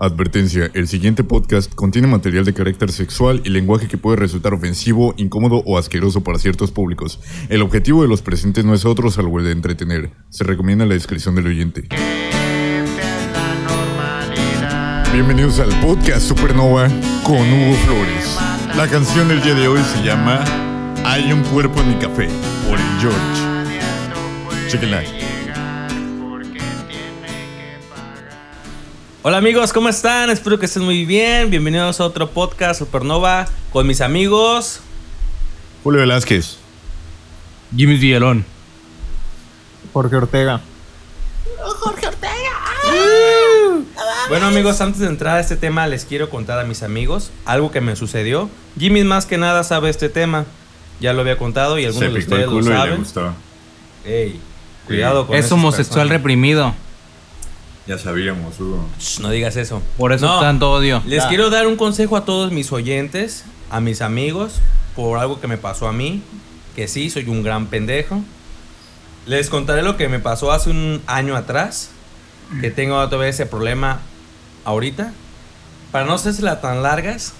[0.00, 5.12] Advertencia, el siguiente podcast contiene material de carácter sexual y lenguaje que puede resultar ofensivo,
[5.16, 7.18] incómodo o asqueroso para ciertos públicos.
[7.48, 10.12] El objetivo de los presentes no es otro salvo el de entretener.
[10.28, 11.88] Se recomienda la descripción del oyente.
[15.12, 16.86] Bienvenidos al podcast Supernova
[17.24, 18.38] con Hugo Flores.
[18.76, 20.44] La canción del día de hoy se llama
[21.04, 22.28] Hay un cuerpo en mi café
[22.68, 24.68] por el George.
[24.68, 25.27] Chequenla.
[29.22, 30.30] Hola amigos, ¿cómo están?
[30.30, 31.50] Espero que estén muy bien.
[31.50, 34.80] Bienvenidos a otro podcast Supernova con mis amigos.
[35.82, 36.56] Julio Velázquez.
[37.76, 38.44] Jimmy Villalón.
[39.92, 40.60] Jorge Ortega.
[44.28, 47.70] Bueno amigos, antes de entrar a este tema les quiero contar a mis amigos algo
[47.70, 48.50] que me sucedió.
[48.78, 50.44] Jimmy más que nada sabe este tema.
[51.00, 52.98] Ya lo había contado y algunos Se de picó el ustedes lo y le saben.
[52.98, 53.34] gustó.
[54.04, 54.40] Ey,
[54.86, 56.18] cuidado con Es esas homosexual personas.
[56.18, 56.74] reprimido.
[57.88, 58.86] Ya sabíamos, Hugo.
[59.00, 59.82] Shh, No digas eso.
[59.96, 60.40] Por eso No.
[60.40, 61.02] tanto odio.
[61.06, 61.28] Les Ya.
[61.28, 64.60] quiero dar un consejo a todos mis oyentes, a mis amigos,
[64.94, 66.22] por algo que me pasó a mí,
[66.76, 68.20] que sí, soy un gran pendejo.
[69.26, 71.90] Les contaré lo que me pasó hace un año atrás,
[72.60, 74.00] que tengo todavía ese problema
[74.64, 75.12] ahorita.
[75.90, 77.32] Para no hacerla tan largas,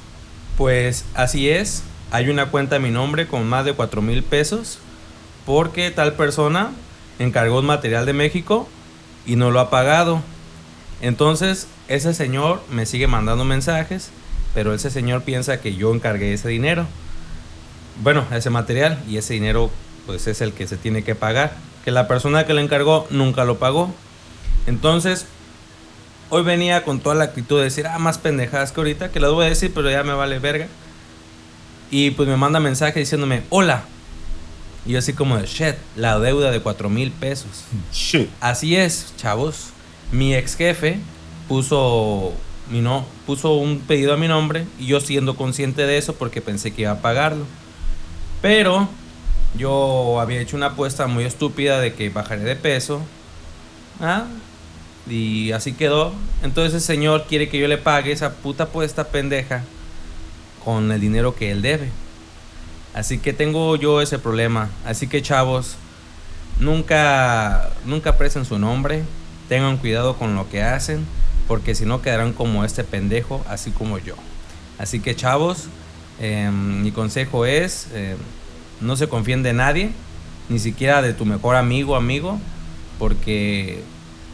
[0.56, 1.82] pues así es.
[2.10, 4.78] Hay una cuenta a mi nombre con más de 4 mil pesos,
[5.44, 6.70] porque tal persona
[7.18, 8.66] encargó un material de México
[9.26, 10.22] y no lo ha pagado.
[11.00, 14.10] Entonces, ese señor me sigue mandando mensajes,
[14.54, 16.86] pero ese señor piensa que yo encargué ese dinero.
[18.02, 19.70] Bueno, ese material y ese dinero
[20.06, 21.56] pues es el que se tiene que pagar.
[21.84, 23.92] Que la persona que lo encargó nunca lo pagó.
[24.66, 25.26] Entonces,
[26.30, 29.30] hoy venía con toda la actitud de decir, ah, más pendejadas que ahorita, que las
[29.30, 30.66] voy a decir, pero ya me vale verga.
[31.90, 33.84] Y pues me manda mensaje diciéndome, hola.
[34.84, 37.64] Y yo así como de, shit, la deuda de 4 mil pesos.
[37.92, 38.30] Shit.
[38.40, 39.68] Así es, chavos.
[40.12, 40.98] Mi ex jefe
[41.48, 42.32] puso,
[42.70, 46.40] mi no, puso un pedido a mi nombre y yo siendo consciente de eso porque
[46.40, 47.44] pensé que iba a pagarlo.
[48.40, 48.88] Pero
[49.56, 53.00] yo había hecho una apuesta muy estúpida de que bajaré de peso.
[54.00, 54.24] ¿ah?
[55.08, 56.12] Y así quedó.
[56.42, 59.64] Entonces el señor quiere que yo le pague esa puta apuesta pendeja
[60.64, 61.90] con el dinero que él debe.
[62.94, 64.70] Así que tengo yo ese problema.
[64.84, 65.76] Así que chavos,
[66.58, 69.02] nunca, nunca presen su nombre.
[69.48, 71.06] Tengan cuidado con lo que hacen,
[71.46, 74.14] porque si no quedarán como este pendejo, así como yo.
[74.78, 75.68] Así que chavos,
[76.20, 78.16] eh, mi consejo es, eh,
[78.80, 79.90] no se confíen de nadie,
[80.48, 82.38] ni siquiera de tu mejor amigo amigo,
[82.98, 83.82] porque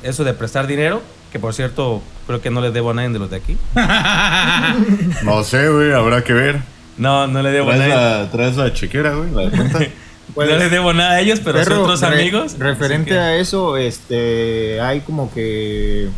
[0.03, 1.03] eso de prestar dinero,
[1.33, 3.57] que por cierto creo que no le debo a nadie de los de aquí.
[5.25, 6.61] No sé, güey, habrá que ver.
[6.97, 7.95] No, no le debo a nadie.
[7.95, 9.79] la, traes la chequera, güey, la de cuenta.
[10.35, 12.59] Pues, no les debo nada a ellos, pero son otros re- amigos.
[12.59, 16.09] Referente que- a eso, este, hay como que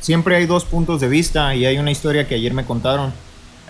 [0.00, 3.12] siempre hay dos puntos de vista y hay una historia que ayer me contaron.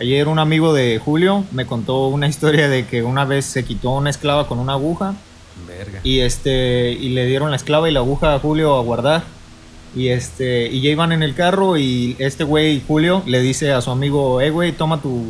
[0.01, 3.91] Ayer un amigo de Julio me contó una historia de que una vez se quitó
[3.91, 5.15] una esclava con una aguja
[5.67, 6.01] Verga.
[6.05, 9.23] y este y le dieron la esclava y la aguja a Julio a guardar.
[9.97, 13.81] Y este y ya iban en el carro y este güey Julio le dice a
[13.81, 15.25] su amigo, "Eh, güey, toma tu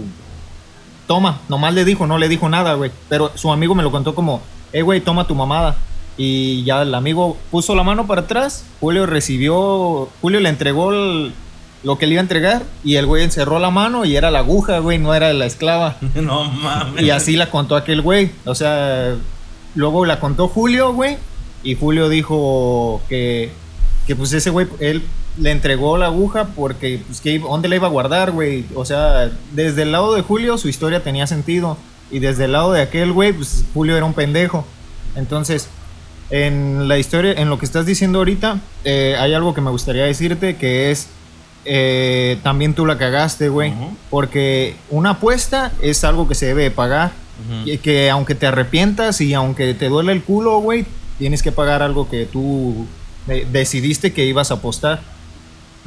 [1.09, 4.15] toma." Nomás le dijo, no le dijo nada, güey, pero su amigo me lo contó
[4.15, 4.41] como,
[4.73, 5.77] "Eh, güey, toma tu mamada."
[6.17, 11.33] Y ya el amigo puso la mano para atrás, Julio recibió, Julio le entregó el-
[11.85, 14.41] lo que le iba a entregar y el güey encerró la mano y era la
[14.41, 15.97] aguja, güey, no era la esclava.
[16.17, 17.05] No mames.
[17.05, 18.33] Y así la contó aquel güey.
[18.47, 19.15] O sea,
[19.77, 21.19] luego la contó Julio, güey.
[21.63, 23.53] Y Julio dijo que,
[24.09, 25.03] que pues ese güey, él
[25.39, 28.65] le entregó la aguja porque, pues, que, ¿dónde la iba a guardar, güey?
[28.75, 31.77] O sea, desde el lado de Julio su historia tenía sentido.
[32.11, 34.65] Y desde el lado de aquel güey, pues Julio era un pendejo.
[35.15, 35.69] Entonces,
[36.31, 40.05] en la historia, en lo que estás diciendo ahorita, eh, hay algo que me gustaría
[40.05, 41.09] decirte que es,
[41.65, 43.73] eh, también tú la cagaste, güey.
[44.11, 47.13] Porque una apuesta es algo que se debe de pagar.
[47.65, 50.85] Y que aunque te arrepientas y aunque te duele el culo, güey,
[51.19, 52.87] tienes que pagar algo que tú
[53.29, 55.01] de- decidiste que ibas a apostar.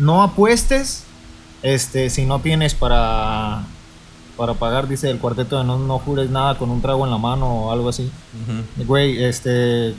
[0.02, 1.04] No apuestes
[1.62, 3.64] este, si no tienes para,
[4.36, 7.20] para pagar, dice el cuarteto de no, no jures nada con un trago en la
[7.20, 8.12] mano o algo así.
[8.44, 8.86] Ujú.
[8.86, 9.94] Güey, este.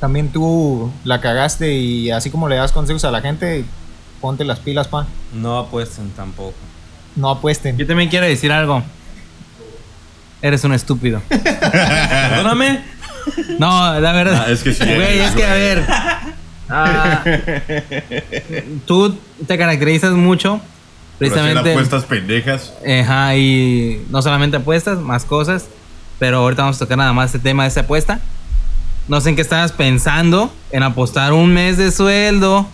[0.00, 3.64] También tú la cagaste y así como le das consejos a la gente,
[4.20, 5.06] ponte las pilas, pa.
[5.34, 6.54] No apuesten tampoco.
[7.16, 7.76] No apuesten.
[7.76, 8.82] Yo también quiero decir algo.
[10.40, 11.20] Eres un estúpido.
[11.28, 12.82] Perdóname.
[13.58, 14.44] No, la verdad.
[14.46, 14.84] Ah, es que sí.
[14.84, 15.84] Güey, es que a ver.
[16.68, 17.22] Ah,
[18.86, 19.16] tú
[19.46, 20.60] te caracterizas mucho.
[21.18, 21.70] Por Precisamente.
[21.70, 22.74] apuestas pendejas.
[22.86, 25.66] Ajá, y no solamente apuestas, más cosas.
[26.18, 28.20] Pero ahorita vamos a tocar nada más este tema de esa apuesta.
[29.08, 32.66] No sé en qué estabas pensando en apostar un mes de sueldo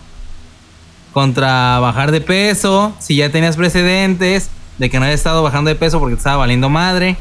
[1.13, 4.49] contra bajar de peso, si ya tenías precedentes
[4.79, 7.17] de que no habías estado bajando de peso porque te estaba valiendo madre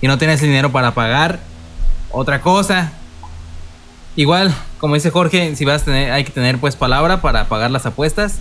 [0.00, 1.38] y no tienes dinero para pagar
[2.10, 2.92] otra cosa.
[4.14, 7.70] Igual, como dice Jorge, si vas a tener, hay que tener pues palabra para pagar
[7.70, 8.38] las apuestas,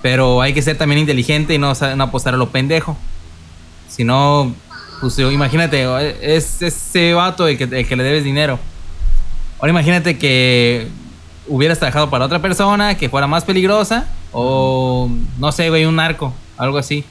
[0.00, 2.96] pero hay que ser también inteligente y no, no apostar a lo pendejo.
[3.88, 4.54] Si no,
[5.00, 5.86] pues imagínate,
[6.22, 8.58] es ese vato el que, el le debes dinero.
[9.58, 10.88] Ahora imagínate que
[11.48, 16.32] hubieras trabajado para otra persona que fuera más peligrosa o no sé, güey, un narco,
[16.56, 17.04] algo así.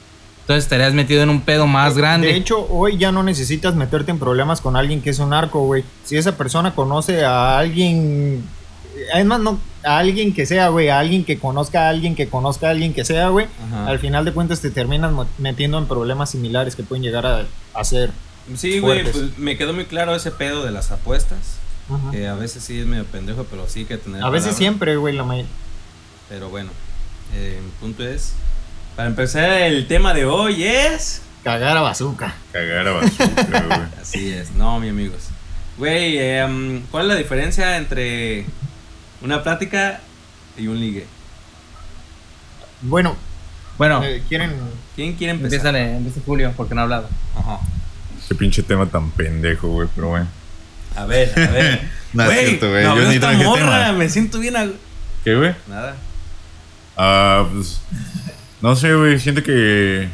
[0.46, 2.28] Entonces estarías metido en un pedo más grande.
[2.28, 5.64] De hecho, hoy ya no necesitas meterte en problemas con alguien que es un narco,
[5.66, 5.82] güey.
[6.04, 8.44] Si esa persona conoce a alguien.
[9.12, 9.58] Además, no.
[9.84, 10.88] A alguien que sea, güey.
[10.88, 13.48] A alguien que conozca a alguien que conozca a alguien que sea, güey.
[13.86, 17.44] Al final de cuentas te terminas metiendo en problemas similares que pueden llegar a,
[17.74, 18.12] a ser.
[18.54, 21.56] Sí, güey, pues me quedó muy claro ese pedo de las apuestas.
[21.92, 22.12] Ajá.
[22.12, 24.22] Que a veces sí es medio pendejo, pero sí hay que tener.
[24.22, 25.44] A veces siempre, güey, la may-
[26.28, 26.70] Pero bueno,
[27.34, 28.34] eh, mi punto es.
[28.96, 31.22] Para empezar, el tema de hoy es.
[31.44, 32.34] Cagar a bazooka.
[32.52, 33.80] Cagar a basura, güey.
[34.02, 35.28] Así es, no, mi amigos.
[35.78, 38.46] Güey, em, ¿cuál es la diferencia entre
[39.20, 40.00] una plática
[40.56, 41.06] y un ligue?
[42.82, 43.16] Bueno,
[43.78, 44.54] Bueno, eh, ¿quieren.
[44.94, 45.74] ¿Quién quiere empezar?
[45.76, 47.08] empieza, empieza Julio porque no ha hablado.
[47.38, 47.58] Ajá.
[48.28, 50.26] Qué pinche tema tan pendejo, güey, pero bueno.
[50.96, 51.80] A ver, a ver.
[52.14, 53.92] No es cierto, güey, no, yo no ni esta traje morra, tema.
[53.98, 54.56] me siento bien.
[54.56, 54.66] a-
[55.22, 55.54] ¿Qué, güey?
[55.68, 55.96] Nada.
[56.96, 57.80] Ah, pues.
[58.62, 59.18] No sé, güey.
[59.18, 60.08] Siento que.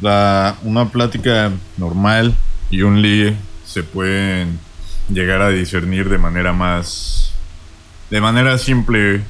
[0.00, 2.34] La, una plática normal
[2.70, 4.58] y un ligue se pueden
[5.08, 7.32] llegar a discernir de manera más.
[8.10, 9.22] De manera simple.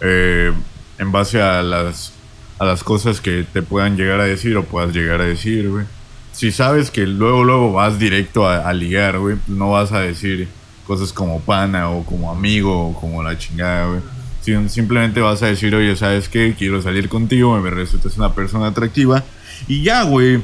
[0.00, 0.52] eh,
[0.98, 2.12] en base a las.
[2.58, 5.86] A las cosas que te puedan llegar a decir o puedas llegar a decir, güey.
[6.32, 10.48] Si sabes que luego, luego vas directo a, a ligar, güey, no vas a decir
[10.86, 14.00] cosas como pana o como amigo o como la chingada, güey.
[14.44, 16.54] Sim- Simplemente vas a decir, oye, ¿sabes qué?
[16.58, 19.24] Quiero salir contigo, me resultas una persona atractiva.
[19.68, 20.42] Y ya, güey.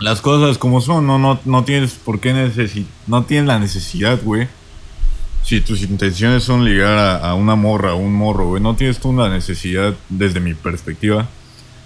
[0.00, 4.18] Las cosas como son, no, no, no tienes por qué necesitar, no tienes la necesidad,
[4.22, 4.48] güey.
[5.44, 8.98] Si tus intenciones son ligar a, a una morra, a un morro, güey, no tienes
[8.98, 11.28] tú la necesidad, desde mi perspectiva,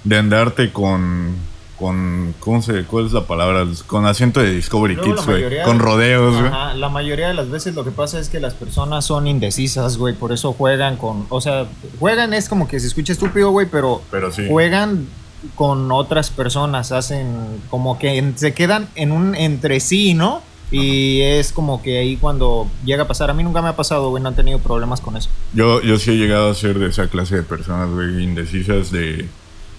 [0.05, 1.35] de andarte con,
[1.79, 3.67] con, ¿cómo se, cuál es la palabra?
[3.87, 5.63] Con acento de Discovery Luego, Kids, güey.
[5.65, 6.51] Con de- rodeos, güey.
[6.77, 10.15] La mayoría de las veces lo que pasa es que las personas son indecisas, güey,
[10.15, 11.67] por eso juegan con, o sea,
[12.01, 14.47] juegan es como que se escucha estúpido, güey, pero Pero sí.
[14.49, 15.07] juegan
[15.55, 17.29] con otras personas, hacen
[17.71, 20.43] como que se quedan en un entre sí, ¿no?
[20.71, 24.11] Y es como que ahí cuando llega a pasar, a mí nunca me ha pasado,
[24.11, 25.31] güey, no han tenido problemas con eso.
[25.55, 29.29] Yo, yo sí he llegado a ser de esa clase de personas, güey, indecisas de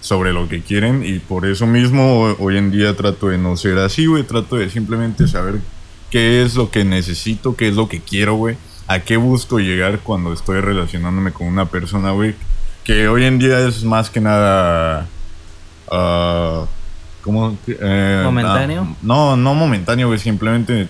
[0.00, 3.56] sobre lo que quieren y por eso mismo ho- hoy en día trato de no
[3.56, 5.60] ser así, güey, trato de simplemente saber
[6.10, 8.56] qué es lo que necesito, qué es lo que quiero, güey,
[8.86, 12.34] a qué busco llegar cuando estoy relacionándome con una persona, güey,
[12.84, 15.06] que hoy en día es más que nada...
[15.90, 16.64] ah,
[17.22, 17.56] ¿Cómo?
[17.66, 18.86] Eh, ¿Momentáneo?
[18.90, 20.88] ah, no, no momentáneo, güey, simplemente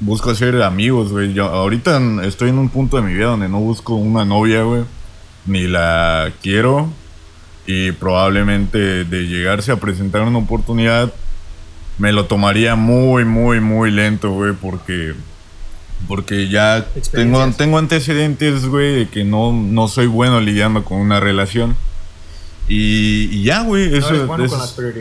[0.00, 1.32] busco hacer amigos, güey.
[1.32, 4.82] Yo ahorita estoy en un punto de mi vida donde no busco una novia, güey.
[5.46, 6.90] Ni la quiero.
[7.66, 11.12] Y probablemente de llegarse a presentar una oportunidad,
[11.98, 15.14] me lo tomaría muy, muy, muy lento, güey, porque...
[16.08, 21.20] Porque ya tengo, tengo antecedentes, güey, de que no, no soy bueno lidiando con una
[21.20, 21.76] relación.
[22.68, 24.56] Y, y ya, güey, eso eres bueno eso.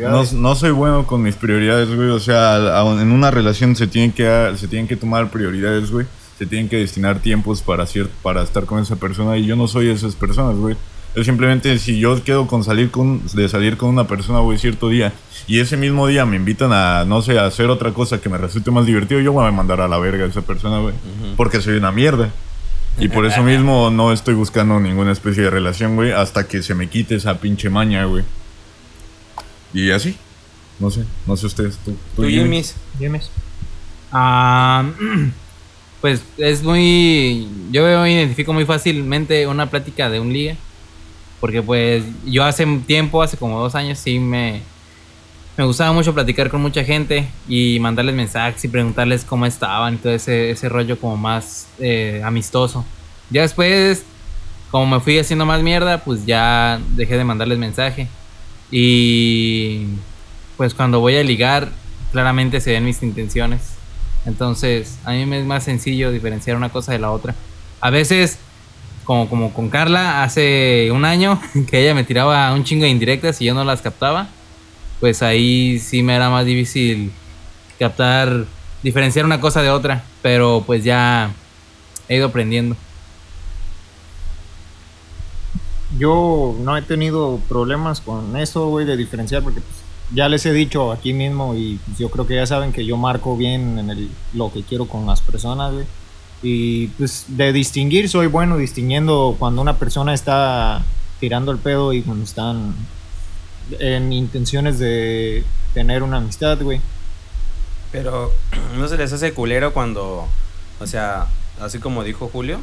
[0.10, 2.10] No, no soy bueno con mis prioridades, güey.
[2.10, 6.06] O sea, en una relación se tienen que se tienen que tomar prioridades, güey.
[6.38, 7.86] Se tienen que destinar tiempos para
[8.22, 10.76] para estar con esa persona y yo no soy esas personas, güey.
[11.16, 14.88] Yo simplemente si yo quedo con salir con de salir con una persona, güey, cierto
[14.90, 15.12] día
[15.48, 18.38] y ese mismo día me invitan a no sé, a hacer otra cosa que me
[18.38, 20.96] resulte más divertido, yo voy a mandar a la verga a esa persona, güey,
[21.36, 22.32] porque soy una mierda.
[23.00, 26.76] Y por eso mismo no estoy buscando ninguna especie de relación, güey, hasta que se
[26.76, 28.24] me quite esa pinche maña, güey.
[29.74, 30.18] Y así.
[30.80, 31.78] No sé, no sé ustedes.
[31.86, 32.40] ¿Tú, Tú, Jimmy?
[32.40, 32.76] Jimmy's.
[33.00, 33.22] Dime.
[34.12, 34.84] Ah,
[36.02, 37.48] pues es muy.
[37.72, 40.56] Yo veo, identifico muy fácilmente una plática de un liga.
[41.42, 44.62] Porque, pues, yo hace tiempo, hace como dos años, sí me.
[45.58, 49.98] Me gustaba mucho platicar con mucha gente y mandarles mensajes y preguntarles cómo estaban y
[49.98, 52.86] todo ese, ese rollo como más eh, amistoso.
[53.30, 54.06] Ya después,
[54.72, 58.08] como me fui haciendo más mierda, pues ya dejé de mandarles mensaje.
[58.72, 59.88] Y
[60.56, 61.70] pues cuando voy a ligar,
[62.12, 63.74] claramente se ven mis intenciones.
[64.26, 67.36] Entonces, a mí me es más sencillo diferenciar una cosa de la otra.
[67.82, 68.38] A veces,
[69.04, 71.40] como, como con Carla, hace un año,
[71.70, 74.28] que ella me tiraba un chingo de indirectas y yo no las captaba,
[75.00, 77.12] pues ahí sí me era más difícil
[77.80, 78.46] captar,
[78.84, 80.04] diferenciar una cosa de otra.
[80.22, 81.32] Pero pues ya
[82.08, 82.76] he ido aprendiendo.
[85.98, 89.76] yo no he tenido problemas con eso, güey, de diferenciar, porque pues,
[90.14, 92.98] ya les he dicho aquí mismo y pues, yo creo que ya saben que yo
[92.98, 95.86] marco bien en el, lo que quiero con las personas, güey.
[96.44, 100.84] Y pues de distinguir, soy bueno distinguiendo cuando una persona está
[101.20, 102.76] tirando el pedo y cuando están
[103.80, 105.44] en intenciones de
[105.74, 106.82] tener una amistad, güey.
[107.92, 108.34] Pero
[108.78, 110.28] no se les hace culero cuando,
[110.80, 111.28] o sea,
[111.60, 112.60] así como dijo Julio,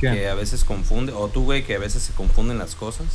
[0.00, 0.10] ¿Qué?
[0.10, 3.06] que a veces confunde, o tú, güey, que a veces se confunden las cosas.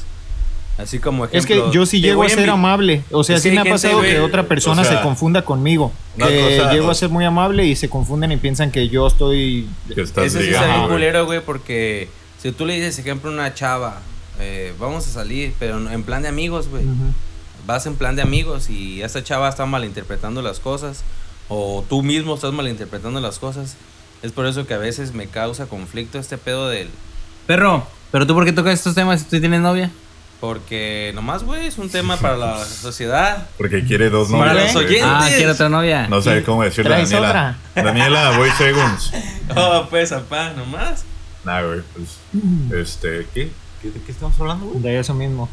[0.77, 1.39] Así como ejemplo.
[1.39, 3.03] Es que yo sí llego a ser amable.
[3.11, 5.41] O sea, Es sí que me ha pasado que otra persona o sea, se confunda
[5.43, 5.91] conmigo.
[6.17, 9.67] Que cosa- llego a ser muy amable y se confunden y piensan que yo estoy.
[9.93, 12.09] Que estás Eso sí está bien culero, güey, porque
[12.41, 14.01] si tú le dices, ejemplo, a una chava,
[14.39, 16.83] eh, vamos a salir, pero no- en plan de amigos, güey.
[17.65, 21.03] Vas en plan de amigos y esta chava está malinterpretando las cosas,
[21.49, 23.75] o tú mismo estás malinterpretando las cosas.
[24.21, 26.87] Es por eso que a veces me causa conflicto este pedo del...
[27.45, 29.91] Perro, ¿pero tú por qué tocas estos temas si tú tienes novia?
[30.39, 33.47] Porque nomás, güey, es un tema para la sociedad.
[33.57, 34.65] Porque quiere dos Para novias.
[34.65, 34.85] los güey.
[34.85, 35.09] oyentes.
[35.11, 36.07] Ah, quiero otra novia.
[36.07, 37.57] No sé cómo decirle a ¿Traes Daniela.
[37.75, 39.11] Daniela, voy segunds.
[39.55, 41.05] Oh, pues, apá, nomás.
[41.45, 42.17] Nah, güey, pues.
[42.81, 43.49] Este, ¿qué?
[43.81, 44.81] ¿Qué- ¿De qué estamos hablando, güey?
[44.83, 45.49] De eso mismo.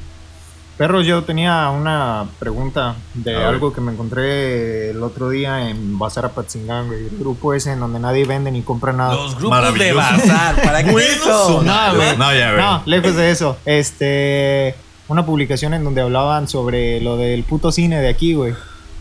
[0.76, 3.46] Perros, yo tenía una pregunta de A ver.
[3.46, 7.06] algo que me encontré el otro día en Bazar Apatzingán, güey.
[7.06, 9.14] El grupo ese en donde nadie vende ni compra nada.
[9.14, 11.62] Los grupos de bazar, ¿para qué eso?
[11.62, 12.16] No, güey.
[12.16, 12.64] No, ya, güey.
[12.64, 13.56] No, lejos de eso.
[13.64, 14.74] Este.
[15.06, 18.54] Una publicación en donde hablaban sobre lo del puto cine de aquí, güey.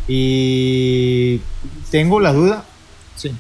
[0.08, 1.42] Y.
[1.90, 2.66] Tengo la duda.
[3.16, 3.32] Sí.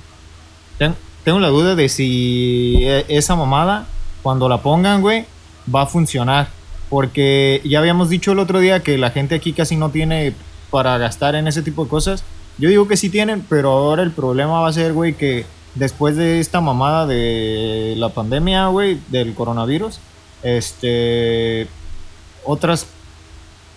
[0.80, 3.86] Ten- tengo la duda de si e- esa mamada,
[4.24, 5.26] cuando la pongan, güey,
[5.74, 6.48] va a funcionar.
[6.94, 10.36] Porque ya habíamos dicho el otro día que la gente aquí casi no tiene
[10.70, 12.24] para gastar en ese tipo de cosas.
[12.60, 16.16] Yo digo que sí tienen, pero ahora el problema va a ser, güey, que después
[16.16, 19.98] de esta mamada de la pandemia, güey, del coronavirus,
[20.44, 21.66] este,
[22.46, 22.86] otras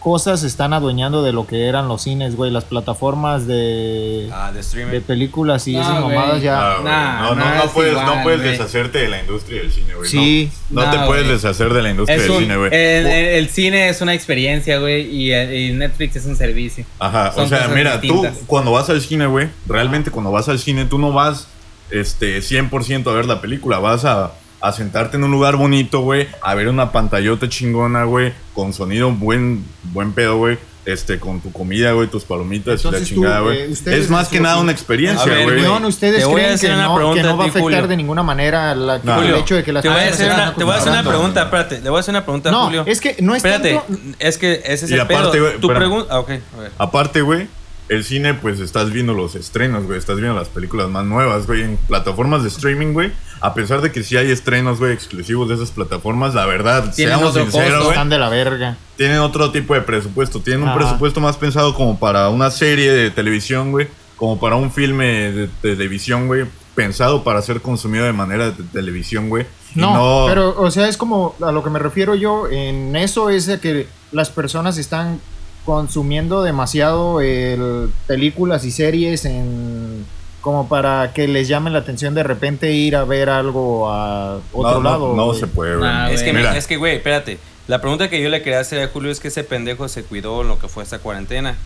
[0.01, 4.49] cosas se están adueñando de lo que eran los cines, güey, las plataformas de, Ah,
[4.49, 5.01] de de streaming.
[5.01, 6.73] películas y No, esas mamadas ya.
[6.77, 10.09] Ah, no, no, no es puedes, no puedes deshacerte de la industria del cine, güey.
[10.09, 10.51] Sí.
[10.71, 12.69] No, te puedes deshacer de la industria Es del un- cine, güey.
[12.73, 16.85] el, el- el cine es una experiencia, güey, y, y Netflix es un servicio.
[17.01, 18.39] Ajá, o sea, mira, distintas.
[18.39, 21.49] tú cuando vas al cine, güey, realmente cuando vas al cine, tú no vas
[21.91, 24.33] este 100% a ver la película, vas a,
[24.69, 29.11] a sentarte en un lugar bonito, güey, a ver una pantallota chingona, güey, con sonido
[29.13, 30.59] buen buen pedo, güey.
[30.87, 33.73] Este, con tu comida, güey, tus palomitas y la chingada, eh, güey.
[33.73, 35.61] ustedes es más que nada una experiencia, A güey.
[35.61, 37.43] León, ¿ustedes Te voy a creen hacer que una no, pregunta que a no va
[37.45, 37.89] a afectar Julio.
[37.89, 39.21] de ninguna manera la, No.
[39.21, 41.03] el hecho de que las te voy a hacer una, te voy a hacer una
[41.03, 42.85] pregunta, espérate, le voy a hacer una pregunta, No, Julio.
[42.87, 44.15] es que no es Espérate, tanto...
[44.21, 45.51] es que ese es Y el aparte, pedo.
[45.61, 46.71] tu pregunta, ah, ok, a ver.
[46.79, 47.49] Aparte, güey,
[47.89, 49.99] el cine, pues estás viendo los estrenos, güey.
[49.99, 51.63] Estás viendo las películas más nuevas, güey.
[51.63, 53.13] En plataformas de streaming, güey.
[53.47, 57.15] A pesar de que sí hay estrenos, güey, exclusivos de esas plataformas, la verdad, Tienen
[57.15, 58.77] seamos otro sinceros, costo, de la verga.
[58.97, 60.41] Tienen otro tipo de presupuesto.
[60.41, 60.79] Tienen un Ajá.
[60.79, 63.87] presupuesto más pensado como para una serie de televisión, güey.
[64.17, 66.47] Como para un filme de televisión, güey.
[66.75, 69.47] Pensado para ser consumido de manera de televisión, güey.
[69.77, 73.49] No, pero, o sea, es como a lo que me refiero yo en eso es
[73.49, 75.21] a que las personas están
[75.65, 80.05] consumiendo demasiado el, películas y series en
[80.47, 84.81] como para que les llame la atención de repente ir a ver algo a otro
[84.81, 85.15] no, lado.
[85.17, 85.91] No, se puede, güey.
[85.91, 86.57] Nah, Es que, Mira.
[86.57, 87.39] es que, güey, espérate.
[87.67, 90.43] La pregunta que yo le quería hacer a Julio es que ese pendejo se cuidó
[90.43, 91.57] en lo que fue esta cuarentena.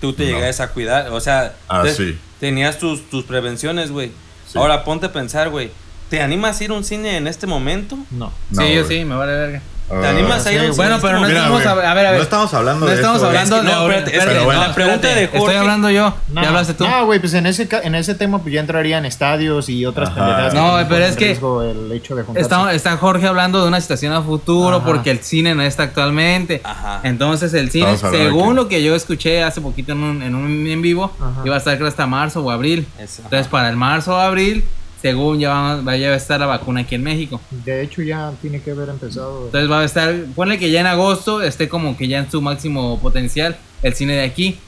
[0.00, 0.36] Tú te No.
[0.36, 2.18] llegas a cuidar, o sea, Ah, te- sí.
[2.40, 4.10] tenías tus, tus prevenciones, güey.
[4.48, 4.58] Sí.
[4.58, 5.70] Ahora ponte a pensar, güey.
[6.10, 7.96] ¿Te animas a ir a un cine en este momento?
[8.10, 8.32] No.
[8.50, 9.62] No, sí, yo sí, me vale verga.
[9.88, 11.68] ¿Te animas a ir a un sí, cine Bueno, en pero no Mira, estamos güey,
[11.68, 12.16] a, ver, a ver.
[12.18, 13.38] No estamos hablando No de estamos esto, güey.
[13.38, 15.40] hablando Es que de no, espérate, es espérate, que no, la pregunta espérate, de Estoy
[15.40, 16.14] Jorge- hablando yo.
[16.32, 16.84] No, ¿Ya hablaste tú?
[16.88, 20.08] No, güey, pues en ese, ca- en ese tema pues ya entrarían estadios y otras
[20.08, 20.16] Ajá.
[20.18, 20.54] pendejadas.
[20.54, 22.42] No, ponen pero en es que riesgo el hecho de juntarse.
[22.42, 24.86] Está, está Jorge hablando de una situación a futuro Ajá.
[24.86, 26.62] porque el cine no está actualmente.
[26.64, 27.00] Ajá.
[27.02, 30.02] Entonces el cine, Estamos hablando de según que- lo que yo escuché hace poquito en
[30.02, 31.42] un en, un en vivo, Ajá.
[31.44, 32.86] iba a estar creo hasta marzo o abril.
[32.98, 33.20] Eso.
[33.24, 34.64] Entonces para el marzo o abril,
[35.02, 35.50] según ya
[35.84, 37.40] va, a estar la vacuna aquí en México.
[37.64, 39.46] De hecho ya tiene que haber empezado.
[39.46, 42.40] Entonces va a estar, ponle que ya en agosto esté como que ya en su
[42.40, 44.58] máximo potencial el cine de aquí.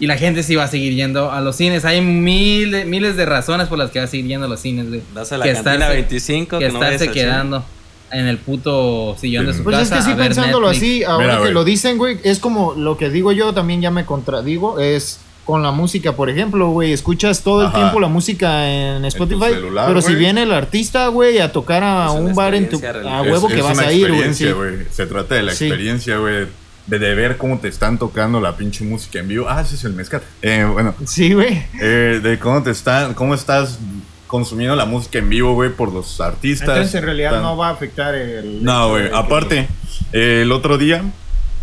[0.00, 1.84] Y la gente sí va a seguir yendo a los cines.
[1.84, 4.88] Hay mil, miles de razones por las que va a seguir yendo a los cines,
[4.88, 5.02] güey.
[5.14, 7.12] Vas a la Que cantina estarse- 25 que que no estarse cine.
[7.14, 7.64] quedando
[8.10, 9.98] en el puto sillón de su Pues casa.
[9.98, 10.92] es que sí, pensándolo Netflix.
[10.92, 13.90] así, ahora Mira, que lo dicen, güey, es como lo que digo yo, también ya
[13.90, 18.66] me contradigo, es con la música, por ejemplo, güey, escuchas todo el tiempo la música
[18.70, 22.68] en Spotify, celular, pero si viene el artista, güey, a tocar a un bar en
[22.70, 24.32] tu a huevo Es- que es vas una a ir, güey.
[24.34, 24.46] sí.
[24.90, 25.66] Se trata de la Sí.
[25.66, 26.46] experiencia, güey.
[26.86, 29.46] De, de ver cómo te están tocando la pinche música en vivo.
[29.48, 30.20] Ah, ese es el mezcal.
[30.42, 31.62] Eh, bueno, Sí, güey.
[31.80, 33.78] eh, de cómo te están, cómo estás
[34.26, 36.68] consumiendo la música en vivo, güey, por los artistas.
[36.68, 38.62] Entonces en realidad Tan- no va a afectar el.
[38.64, 39.08] No, güey.
[39.08, 39.68] que- Aparte,
[40.12, 41.02] eh, el otro día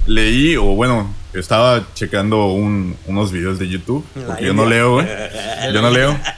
[0.07, 4.05] leí, o bueno, estaba checando un- unos videos de YouTube.
[4.27, 5.07] Porque yo no leo, güey.
[5.73, 6.17] Yo no leo.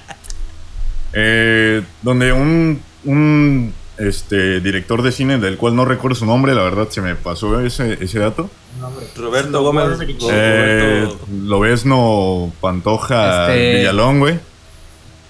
[1.16, 6.64] Eh, donde un, un este, director de cine, del cual no recuerdo su nombre, la
[6.64, 8.50] verdad se me pasó ese, ese dato.
[9.16, 10.00] Roberto Gómez.
[10.32, 11.08] Eh,
[11.44, 14.40] Lobezno Pantoja Este- Villalón, güey.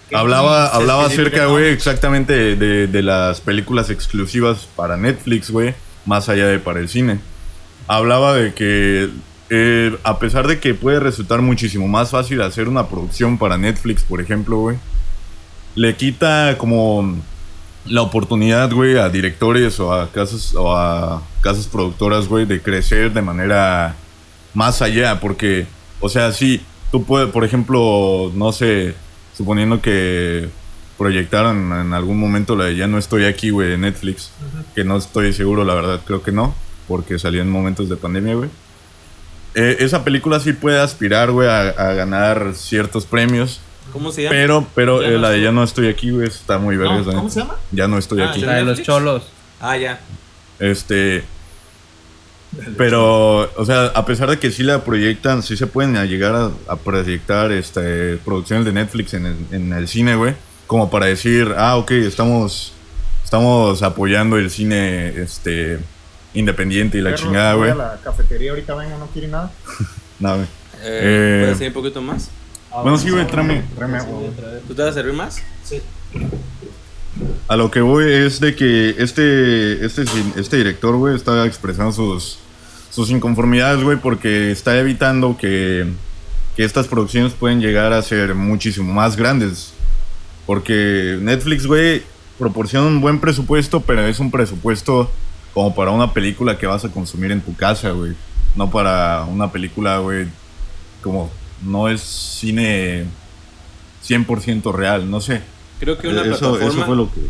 [0.09, 5.73] ¿Qué Hablaba, hablaba acerca, güey, exactamente de- de las películas exclusivas para Netflix, güey,
[6.05, 7.19] más allá de para el cine.
[7.87, 9.09] Hablaba de que
[9.49, 14.03] eh, a pesar de que puede resultar muchísimo más fácil hacer una producción para Netflix,
[14.03, 14.77] por ejemplo, güey,
[15.75, 17.17] le quita como
[17.85, 23.11] la oportunidad, güey, a directores o a casas o a casas productoras, güey, de crecer
[23.11, 23.95] de manera
[24.53, 25.65] más allá, porque,
[25.99, 28.95] o sea, sí, tú puedes, por ejemplo, no sé,
[29.35, 30.49] suponiendo que
[30.97, 34.31] proyectaron en algún momento la de Ya no estoy aquí, güey, de Netflix,
[34.75, 36.55] que no estoy seguro, la verdad, creo que no,
[36.87, 38.49] porque salió en momentos de pandemia, güey.
[39.55, 43.59] Eh, esa película sí puede aspirar, güey, a, a ganar ciertos premios,
[43.91, 44.31] ¿Cómo se llama?
[44.35, 46.97] pero, pero eh, no la de Ya no estoy aquí, güey, está muy verga.
[46.97, 47.55] No, ¿Cómo se llama?
[47.71, 48.41] Ya no estoy Ah, aquí.
[48.41, 48.85] ¿de La de los Netflix?
[48.87, 49.23] cholos.
[49.61, 49.99] Ah, ya.
[50.59, 51.23] Este.
[52.77, 56.51] Pero, o sea, a pesar de que sí la proyectan, sí se pueden llegar a,
[56.67, 60.35] a proyectar este, producciones de Netflix en el, en el cine, güey.
[60.67, 62.73] Como para decir, ah, ok, estamos,
[63.23, 65.79] estamos apoyando el cine este,
[66.33, 67.71] independiente y la chingada, güey.
[67.71, 69.51] a la cafetería ahorita vengo, no quiere nada.
[70.19, 70.47] Nada, güey.
[70.47, 72.29] Eh, Eh, ¿Puedes decir un poquito más?
[72.71, 74.31] Bueno, sí, güey, tráeme, tráeme agua, güey.
[74.67, 75.41] ¿Tú te vas a servir más?
[77.47, 80.03] A lo que voy es de que este, este,
[80.35, 82.39] este director, güey, está expresando sus,
[82.89, 85.85] sus inconformidades, güey, porque está evitando que,
[86.55, 89.73] que estas producciones pueden llegar a ser muchísimo más grandes.
[90.47, 92.03] Porque Netflix, güey,
[92.39, 95.11] proporciona un buen presupuesto, pero es un presupuesto
[95.53, 98.13] como para una película que vas a consumir en tu casa, güey.
[98.55, 100.27] No para una película, güey,
[101.01, 101.31] como
[101.65, 103.05] no es cine
[104.07, 105.41] 100% real, no sé.
[105.79, 107.21] Creo que una Eso, plataforma, eso fue lo que...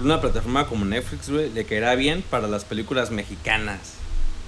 [0.00, 3.94] una plataforma como Netflix, güey, le caerá bien para las películas mexicanas.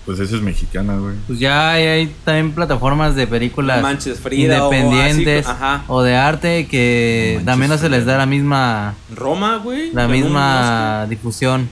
[0.04, 1.14] Pues esa es mexicana, güey.
[1.26, 5.84] Pues ya hay, hay también plataformas de películas Manches Frida o independientes así, ajá.
[5.88, 9.92] o de arte que Manches también no se les da la misma Roma, güey.
[9.92, 11.70] la misma difusión.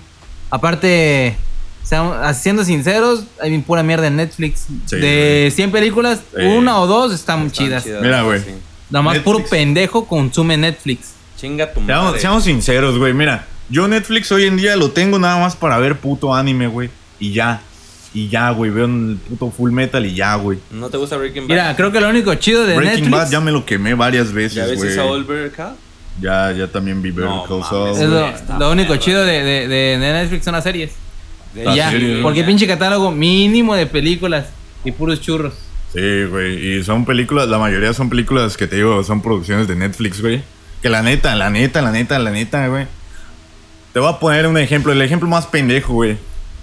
[0.53, 1.35] Aparte,
[1.83, 4.67] seamos- siendo sinceros, hay pura mierda en Netflix.
[4.87, 6.43] Sí, de 100 películas, Sí.
[6.45, 7.87] una o dos están chidas.
[7.87, 8.41] Mira, güey.
[8.91, 9.25] Nada más Netflix.
[9.38, 11.12] puro pendejo consume Netflix.
[11.41, 12.21] Chinga tu madre.
[12.21, 13.15] seamos sinceros, güey.
[13.15, 16.91] Mira, yo Netflix hoy en día lo tengo nada más para ver puto anime, güey.
[17.19, 17.62] Y ya.
[18.12, 18.71] Y ya, güey.
[18.71, 20.59] Veo el puto full metal y ya, güey.
[20.71, 21.49] ¿No te gusta Breaking Bad?
[21.49, 24.29] Mira, creo que lo único chido de Breaking Netflix Bad ya me lo quemé varias
[24.29, 24.91] ¿Ya veces, ves güey.
[24.93, 25.75] esa Old Better Call?
[26.20, 28.01] Ya, ya también vi Better No Call Saul, es
[28.59, 30.92] lo, único chido de, de- de- de Netflix son las series.
[31.55, 34.46] De- Y ya, series, porque pinche catálogo mínimo de películas
[34.85, 35.55] y puros churros.
[35.92, 36.77] Sí, güey.
[36.79, 40.42] Y son películas, la mayoría son películas que te digo, son producciones de Netflix, güey.
[40.81, 42.87] Que la neta, la neta, la neta, la neta, güey.
[43.92, 46.16] Te voy a poner un ejemplo, el ejemplo más pendejo, güey.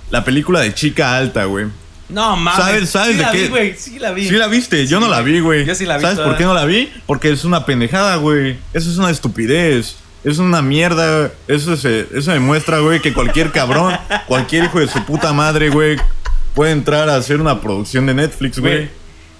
[0.09, 1.67] La película de Chica Alta, güey.
[2.09, 2.63] No, mames.
[2.65, 3.37] ¿Sabes- sabes sí de la qué?
[3.43, 3.75] Vi, güey.
[3.77, 4.27] Sí la vi.
[4.27, 5.65] Sí la viste, yo Sí, no la vi, güey.
[5.65, 6.27] Yo sí la vi ¿Sabes toda.
[6.29, 6.91] por qué no la vi?
[7.05, 8.57] Porque es una pendejada, güey.
[8.73, 9.95] Eso es una estupidez.
[10.23, 11.31] Es una mierda.
[11.47, 13.95] Eso, se, eso demuestra, güey, que cualquier cabrón,
[14.27, 15.97] cualquier hijo de su puta madre, güey,
[16.55, 18.89] puede entrar a hacer una producción de Netflix, güey.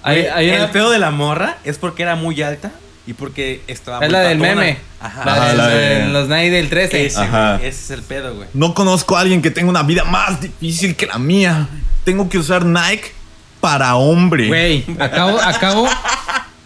[0.06, 2.72] El una- pedo de la morra es porque era muy alta
[3.10, 4.78] y porque estaba es muy la del meme.
[5.00, 5.26] Ajá.
[5.26, 7.06] La, Ajá, del- la de- de los Night del 13.
[7.06, 7.56] Ese, Ajá.
[7.58, 8.48] güey, ese es el pedo, güey.
[8.54, 11.68] No conozco a alguien que tenga una vida más difícil que la mía.
[12.04, 13.12] Tengo que usar Nike
[13.60, 14.48] para hombre.
[14.48, 15.88] Güey, acabo, acabo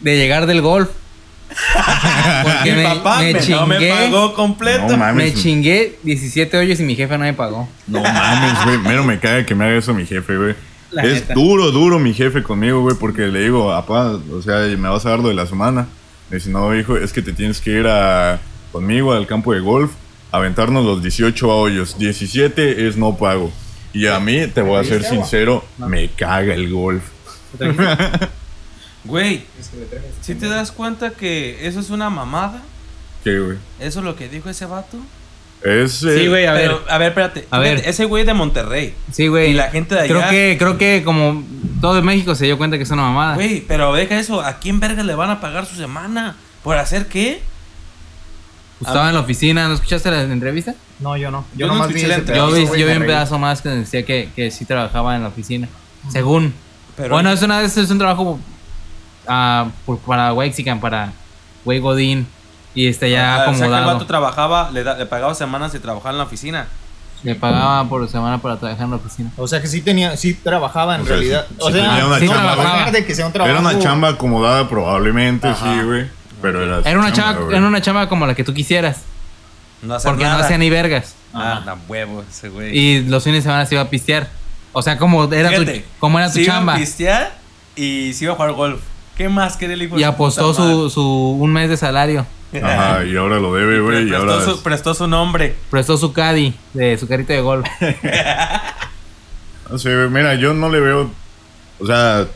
[0.02, 0.90] de llegar del golf.
[2.44, 3.90] Porque Mi me, papá me me, no me chingué.
[3.94, 4.88] pagó completo.
[4.90, 5.36] No mames.
[5.36, 7.70] me chingué 17 hoyos y mi jefe no me pagó.
[7.88, 8.78] No mames, güey.
[8.80, 10.56] Menos me caga que me haga eso mi jefe, güey.
[10.92, 11.34] La Es neta.
[11.34, 15.10] duro, duro mi jefe conmigo, güey, porque le digo, papá, o sea, me vas a
[15.12, 15.88] dar lo de la semana.
[16.30, 18.40] Me dice, no, hijo, es que te tienes que ir a,
[18.72, 19.92] conmigo al campo de golf,
[20.32, 21.98] aventarnos los 18 hoyos.
[21.98, 23.52] 17 es no pago.
[23.94, 27.04] Y a mí, te voy a ser sincero, me caga el golf.
[29.06, 29.44] Güey,
[30.22, 32.62] si te das cuenta que eso es una mamada?
[33.24, 33.58] ¿Qué, güey?
[33.80, 34.98] ¿Eso es lo que dijo ese vato?
[35.64, 36.64] Es, eh, Sí, güey, a ver.
[36.64, 37.48] Pero, a ver, espérate.
[37.50, 37.82] A ver.
[37.86, 38.94] Ese güey de Monterrey.
[39.12, 39.52] Sí, güey.
[39.52, 41.44] Y la gente de allá- Creo que, creo que como
[41.80, 43.36] todo México se dio cuenta que es una mamada.
[43.36, 44.42] Güey, pero deja eso.
[44.42, 46.36] ¿A quién verga le van a pagar su semana?
[46.64, 47.42] ¿Por hacer qué?
[48.80, 50.76] Pues estaba en la oficina, ¿no escuchaste la entrevista?
[51.00, 51.46] No, yo no.
[51.54, 52.46] Yo Yo, no nomás vi escuché la ese entrevista.
[52.46, 55.16] Yo pedazo, vi, güey, yo vi un pedazo más que decía que, que sí trabajaba
[55.16, 55.70] en la oficina.
[56.10, 56.54] Según.
[56.98, 58.40] Pero, bueno, es, una, es, es un trabajo
[59.28, 61.14] ah, por- para Wexican, para
[61.66, 62.28] Wey Godín.
[62.76, 65.74] Y está ya Ah, o sea que el vato trabajaba, le, da- le pagaba semanas
[65.76, 66.68] y trabajaba en la oficina.
[67.24, 69.32] Le pagaba por semana para trabajar en la oficina.
[69.38, 71.46] O sea que sí tenía, sí trabajaba en O sea, realidad.
[71.50, 73.52] sí- o sí sea, tenía una sí chamba, de que sea un trabajo.
[73.60, 75.74] Era una chamba acomodada probablemente, Ajá.
[75.74, 76.08] sí, güey.
[76.42, 79.02] Pero era, Era una chamba, era una chamba como la que tú quisieras.
[79.82, 80.38] No hacía Porque nada.
[80.40, 81.16] no hacía ni vergas.
[81.34, 82.78] Ah, da huevo ese güey.
[82.78, 84.28] Y los fines de semana se iba a pistear.
[84.74, 85.66] O sea, como era tu,
[86.00, 86.76] como era tu se iba a chamba.
[86.76, 87.34] pistear
[87.76, 88.82] y se iba a jugar golf.
[89.16, 91.02] ¿Qué más quería el hijo Y apostó su, su
[91.40, 92.26] un mes de salario.
[92.62, 94.04] Ajá, y ahora lo debe, güey.
[94.04, 94.46] Y prestó, ahora.
[94.46, 95.56] su, prestó su nombre.
[95.70, 97.68] Prestó su caddy de su carrito de golf.
[99.70, 101.10] No sé, mira, yo no le veo.
[101.80, 102.28] O sea,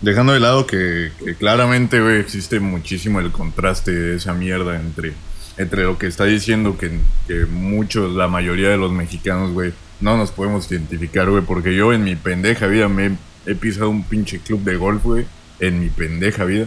[0.00, 5.12] dejando de lado que, que claramente, güey, existe muchísimo el contraste de esa mierda entre,
[5.56, 6.92] entre lo que está diciendo que,
[7.26, 11.92] que muchos, la mayoría de los mexicanos, güey, no nos podemos identificar, güey, porque yo
[11.92, 13.12] en mi pendeja vida me he,
[13.46, 15.26] he pisado un pinche club de golf, güey,
[15.60, 16.66] en mi pendeja vida.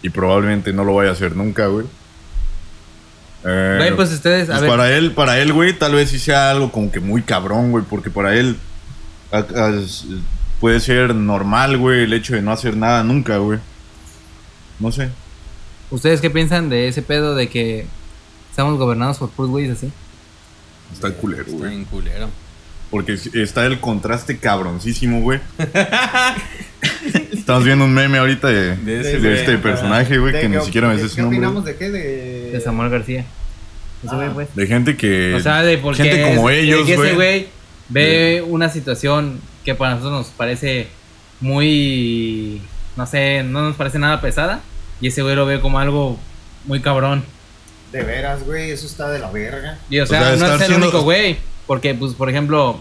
[0.00, 1.86] Y probablemente no lo vaya a hacer nunca, güey.
[3.48, 4.70] Eh, Güey, pues ustedes, a pues ver.
[4.70, 7.84] para él, para él, güey, tal vez sí sea algo como que muy cabrón, güey,
[7.88, 8.56] porque para él
[9.32, 10.04] a- a- s-
[10.60, 13.58] puede ser normal, güey, el hecho de no hacer nada nunca, güey.
[14.80, 15.08] No sé.
[15.90, 17.86] ¿Ustedes qué piensan de ese pedo de que
[18.50, 19.90] estamos gobernados por puros güeyes así?
[20.92, 21.70] Está culero, Está güey.
[21.70, 22.28] bien culero.
[22.90, 25.40] Porque está el contraste cabroncísimo, güey.
[27.32, 28.72] Estamos viendo un meme ahorita de,
[29.40, 31.72] este personaje, güey, De que ni siquiera me sé ¿Qué su nombre.
[31.72, 31.90] de qué?
[31.90, 33.24] De, De Samuel García.
[34.04, 34.54] Ese güey, pues.
[34.54, 35.34] De gente que.
[35.34, 37.48] O sea, de por qué gente como es- ellos, que ese güey.
[37.88, 40.88] ve una situación que para nosotros nos parece
[41.62, 42.60] muy.
[42.96, 44.60] No sé, no nos parece nada pesada.
[45.00, 46.18] Y ese güey lo ve como algo
[46.64, 47.24] muy cabrón.
[47.92, 49.78] de veras, güey, eso está de la verga.
[49.88, 51.38] Y o sea, sea, no es el siendo- único güey.
[51.66, 52.78] Porque, pues, por ejemplo,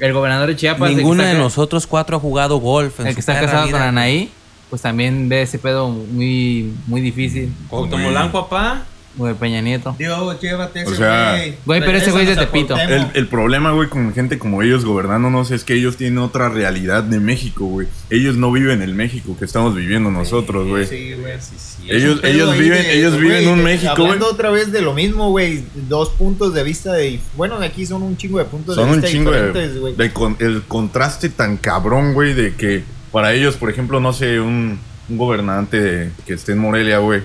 [0.00, 0.90] el gobernador de Chiapas.
[0.90, 2.98] Ninguno de nosotros cuatro ha jugado golf.
[3.00, 3.86] En El que está casado vida, con.
[3.86, 4.30] Anaí,
[4.68, 7.52] pues también ve ese pedo muy, muy difícil.
[7.68, 8.84] Cuauhtémoc Blanco, papá.
[9.16, 9.94] Güey, Peña Nieto.
[9.98, 12.76] Dios, llévate O sea, Güey, pero ese güey es de Tepito.
[12.78, 17.02] El, el problema, güey, con gente como ellos gobernándonos es que ellos tienen otra realidad
[17.02, 17.88] de México, güey.
[18.10, 20.86] Ellos no viven el México que estamos viviendo nosotros, güey.
[20.86, 21.32] Sí, güey.
[21.40, 21.88] Sí, sí.
[21.90, 24.06] Ellos- un ellos viven- ellos viven güey, un de- México, güey.
[24.08, 25.62] Hablando otra vez de lo mismo, güey.
[25.88, 27.18] Dos puntos de vista de.
[27.36, 29.94] Bueno, aquí son un chingo de puntos Son de un vista chingo de, diferentes, güey.
[29.96, 34.40] de con- el contraste tan cabrón, güey, de que para ellos, por ejemplo, no sé,
[34.40, 37.22] un, un gobernante de- que esté en Morelia, güey,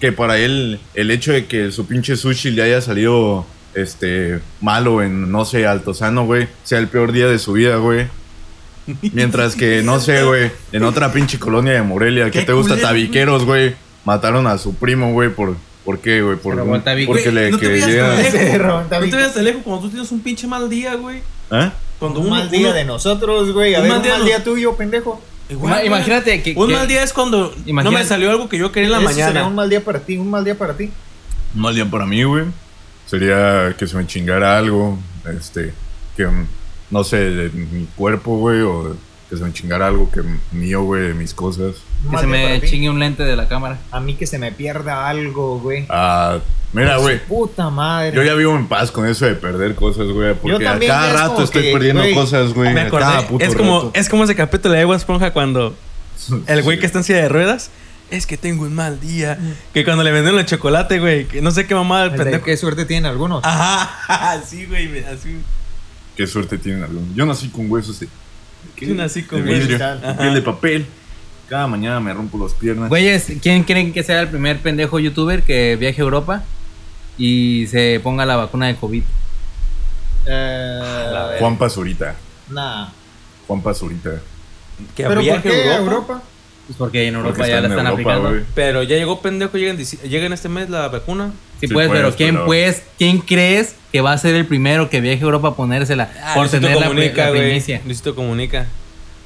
[0.00, 5.02] que para él el hecho de que su pinche sushi le haya salido este malo
[5.02, 8.06] en, no sé, Altozano, güey, sea el peor día de su vida, güey.
[9.12, 12.74] Mientras que, no sé, güey, en otra pinche colonia de Morelia, que Qué te gusta
[12.74, 16.36] culero, tabiqueros, güey, mataron a su primo, güey, por, ¿por qué, güey?
[16.36, 18.32] Por, un- porque le no que veas llega- lejos.
[18.90, 21.18] No te vayas de lejos cuando tú tienes un pinche mal día, güey.
[21.50, 21.70] ¿Eh?
[21.98, 23.74] Cuando un uno- mal día uno- de nosotros, güey.
[23.74, 25.20] A un ver, mal un día mal de día nos- tuyo, pendejo.
[25.48, 28.72] Igual, imagínate que- Un que- mal día es cuando no me salió algo que yo
[28.72, 29.46] quería en la Eso sería mañana.
[29.46, 30.90] un mal día para ti, un mal día para ti.
[31.54, 32.44] Un mal día para mí, güey.
[33.06, 34.98] Sería que se me chingara algo,
[35.38, 35.72] este,
[36.16, 36.46] que, mm,
[36.90, 38.96] no sé, de mi cuerpo, güey, o
[39.28, 41.76] que se me chingara algo que mío, güey, de mis cosas.
[42.10, 43.78] Que se me chingue un lente de la cámara.
[43.90, 45.86] A mí que se me pierda algo, güey.
[45.88, 46.38] Ah,
[46.72, 48.14] mira, güey, Puta madre.
[48.14, 51.42] yo ya vivo en paz con eso de perder cosas, güey, porque a cada rato
[51.42, 53.04] estoy que, perdiendo güey, cosas, güey, Me acordé.
[53.04, 53.90] cada puto Es como, rato.
[53.94, 55.74] es como ese capítulo de Agua Esponja cuando
[56.46, 57.70] el güey que está en silla de ruedas.
[58.08, 59.36] Es que tengo un mal día.
[59.74, 61.26] Que cuando le vendieron el chocolate, güey.
[61.26, 62.44] Que no sé qué de pendejo.
[62.44, 63.42] ¿Qué suerte tienen algunos?
[63.44, 65.02] Ajá, sí, güey.
[65.04, 65.38] Así.
[66.16, 67.14] Qué suerte tienen algunos.
[67.16, 68.08] Yo nací con huesos de,
[68.80, 69.68] Yo nací con de huesos.
[69.68, 70.86] vidrio, piel de papel.
[71.48, 72.88] Cada mañana me rompo las piernas.
[72.88, 76.42] Güeyes, ¿quién creen que sea el primer pendejo youtuber que viaje a Europa
[77.18, 79.02] y se ponga la vacuna de COVID?
[80.26, 82.16] Eh, Juan Pazurita.
[82.50, 82.88] nah.
[83.46, 84.10] Juan Pazurita.
[84.96, 85.82] Que ¿Pero por viaje qué Europa.
[85.82, 86.22] Europa?
[86.66, 88.46] Pues porque en Europa ya la están Europa, aplicando.
[88.56, 89.56] Pero ya llegó pendejo.
[89.56, 91.32] Llega en, llega en este mes la vacuna.
[91.60, 94.44] Sí, Sí, pues, pues, pero ¿quién pero- pues, quién crees que va a ser el
[94.46, 97.42] primero que viaje a Europa a ponérsela Ah, por Luisito tener la, comunica, la güey.
[97.42, 97.80] primicia?
[97.86, 98.66] Luisito comunica.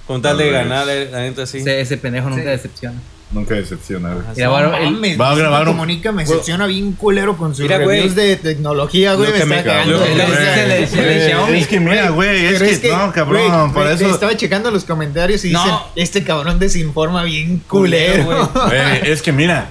[0.06, 1.58] Con tal de ganar, eh, la neta sí.
[1.58, 2.48] Ese, ese pendejo nunca Sí.
[2.48, 3.00] decepciona.
[3.32, 4.24] Nunca decepciona, güey.
[4.34, 7.78] Mira, bueno, el- va a grabar un- Comunica me decepciona bien culero con sus Mira,
[7.78, 7.98] güey.
[7.98, 9.30] reviews de tecnología, güey.
[9.38, 9.98] Lo Me está cagando.
[10.00, 10.14] güey.
[10.16, 11.60] güey.
[11.60, 14.10] Es que mira, güey, es, que, no, cabrón, güey, eso.
[14.10, 15.62] Estaba checando los comentarios y No.
[15.62, 18.50] dicen, este cabrón desinforma bien Culero, culero.
[18.66, 19.70] Güey, es que mira,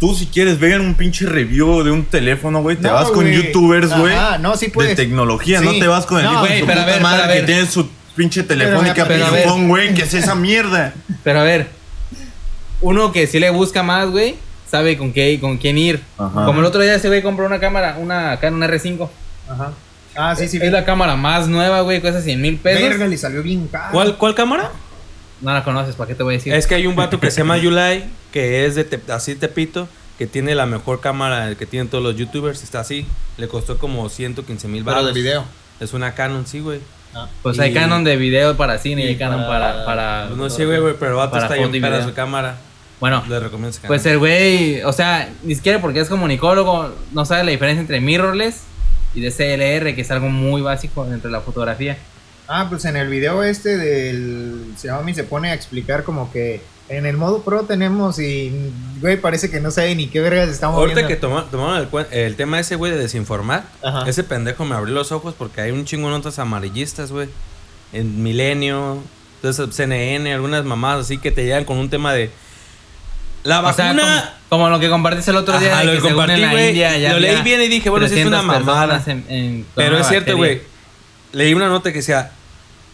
[0.00, 3.26] tú si quieres ver un pinche review de un teléfono, güey, te No, vas con
[3.26, 4.14] youtubers, güey.
[4.14, 4.96] Ajá, no, sí De puedes.
[4.96, 5.64] tecnología, Sí.
[5.64, 7.88] no te vas con el No, hijo de su puta ver, madre que tiene su
[8.16, 10.94] pinche telefónica pijón, güey, que es esa mierda.
[11.22, 11.68] Pero a ver,
[12.80, 14.36] uno que sí le busca más, güey,
[14.70, 16.02] sabe con qué con quién ir.
[16.18, 16.44] Ajá.
[16.44, 19.08] Como el otro día ese güey compró una cámara, una Canon R5.
[19.48, 19.72] Ajá.
[20.16, 20.58] Ah, sí, sí.
[20.62, 22.82] Es la cámara más nueva, güey, cuesta 100 mil pesos.
[22.88, 23.88] Verga, le salió bien caro.
[23.90, 24.70] ¿Cuál, ¿Cuál cámara?
[25.44, 26.52] No la conoces, ¿para qué te voy a decir?
[26.54, 29.86] Es que hay un vato que se llama Yulai, que es de Te- así Tepito,
[30.18, 33.06] que tiene la mejor cámara que tienen todos los youtubers, está así.
[33.36, 35.44] Le costó como 115 mil Pero de video.
[35.80, 36.80] Es una Canon, sí, güey.
[37.42, 39.84] Pues hay Canon de video para cine y y hay Canon para- para...
[39.84, 42.56] para Pues no sé, güey, güey, pero el vato para está y para su cámara.
[42.98, 47.24] Bueno, Le recomiendo ese pues el güey, o sea, ni siquiera porque es comunicólogo, no
[47.26, 48.62] sabe la diferencia entre mirrorless
[49.14, 51.98] y de CLR, que es algo muy básico entre la fotografía.
[52.48, 57.06] Ah, pues en el video este del Xiaomi se pone a explicar como que en
[57.06, 58.52] el modo pro tenemos y,
[59.00, 61.08] güey, parece que no sabe ni qué vergas estamos Ahorita viendo.
[61.08, 64.04] que toma- tomaron el, cuen- el tema ese, güey, de desinformar, Ajá.
[64.06, 67.28] ese pendejo me abrió los ojos porque hay un chingo de notas amarillistas, güey.
[67.94, 68.98] En Milenio,
[69.36, 72.30] entonces CNN, algunas mamás así que te llegan con un tema de...
[73.44, 74.34] La O sea, vacuna...
[74.48, 76.42] como, como lo que compartiste el otro día, Ajá, de lo que que según compartí,
[76.42, 78.66] en la güey, India ya lo leí bien y dije, bueno, sí es una 300
[78.66, 79.02] mamada.
[79.06, 80.60] en- en- Pero es cierto, güey.
[81.34, 82.32] Leí una nota que decía...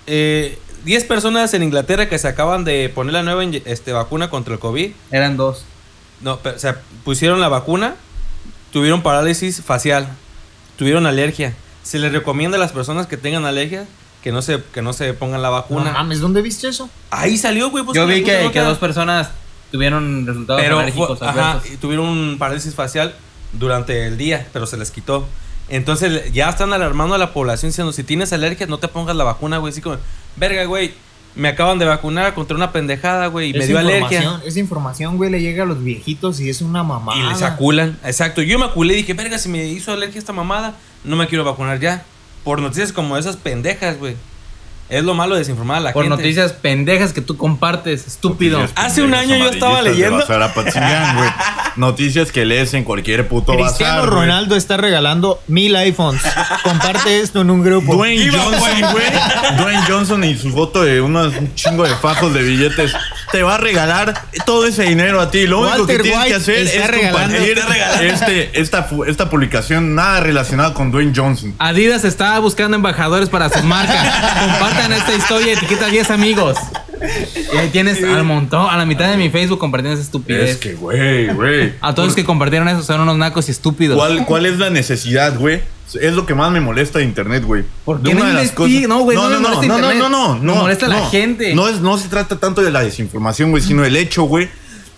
[0.06, 4.54] Eh, 10 personas en Inglaterra que se acaban de poner la nueva este, vacuna contra
[4.54, 4.92] el COVID.
[5.10, 5.64] Eran dos.
[6.22, 7.96] No, pero, o sea, pusieron la vacuna,
[8.72, 10.08] tuvieron parálisis facial,
[10.78, 11.54] tuvieron alergia.
[11.82, 13.86] Se les recomienda a las personas que tengan alergia
[14.22, 15.92] que no se, que no se pongan la No vacuna.
[15.92, 16.88] mames, ¿dónde viste eso?
[17.10, 17.84] Ahí salió, güey.
[17.84, 19.30] pues, Yo vi que, que dos personas
[19.70, 23.14] tuvieron resultados pero alérgicos fue- ajá, tuvieron parálisis facial
[23.52, 25.26] durante el día, pero se les quitó.
[25.70, 29.24] Entonces ya están alarmando a la población diciendo, si tienes alergia, no te pongas la
[29.24, 29.72] vacuna, güey.
[29.72, 29.96] Así como,
[30.36, 30.92] verga, güey,
[31.36, 34.40] me acaban de vacunar contra una pendejada, güey, y me dio alergia.
[34.44, 37.18] Esa información, güey, le llega a los viejitos y es una mamada.
[37.18, 37.98] Y les aculan.
[38.04, 38.42] Exacto.
[38.42, 41.44] Yo me aculé y dije, verga, si me hizo alergia esta mamada, no me quiero
[41.44, 42.04] vacunar ya.
[42.42, 44.16] Por noticias como esas pendejas, güey.
[44.90, 46.16] Es lo malo de desinformar a la Por gente.
[46.16, 48.58] noticias pendejas que tú compartes, estúpido.
[48.58, 51.30] Noticias Hace un año yo estaba leyendo- güey.
[51.76, 54.10] Noticias que lees en cualquier puto Cristiano bazar.
[54.12, 56.20] Ronaldo está regalando mil iPhones.
[56.64, 57.94] Comparte esto en un grupo.
[57.94, 59.04] Dwayne Johnson, güey.
[59.58, 62.92] Dwayne Johnson y su foto de unos un chingo de fajos de billetes.
[63.32, 65.46] Te va a regalar todo ese dinero a ti.
[65.46, 67.58] Lo único Walter que tienes White que hacer está es regalando- compartir
[68.02, 71.54] este, esta, esta publicación nada relacionada con Dwayne Johnson.
[71.58, 73.96] Adidas está buscando embajadores para sus marcas.
[74.40, 76.56] Compartan esta historia y etiqueta a 10 amigos.
[77.54, 80.50] Y ahí tienes al montón, a la mitad de mi Facebook compartiendo esa estupidez.
[80.50, 81.72] Es que, güey, güey.
[81.80, 83.96] A todos los que compartieron eso son unos nacos y estúpidos.
[83.96, 85.60] ¿Cuál, ¿Cuál es la necesidad, güey?
[85.94, 87.64] Es lo que más me molesta de internet, güey.
[87.84, 88.54] ¿Por De qué no de las?
[88.88, 89.98] No, güey, no me no, molesta no, no, internet.
[89.98, 91.10] no, no, no, Me molesta la no.
[91.10, 91.54] gente.
[91.54, 94.48] No, es, no se trata tanto de la desinformación, güey, sino el hecho, güey,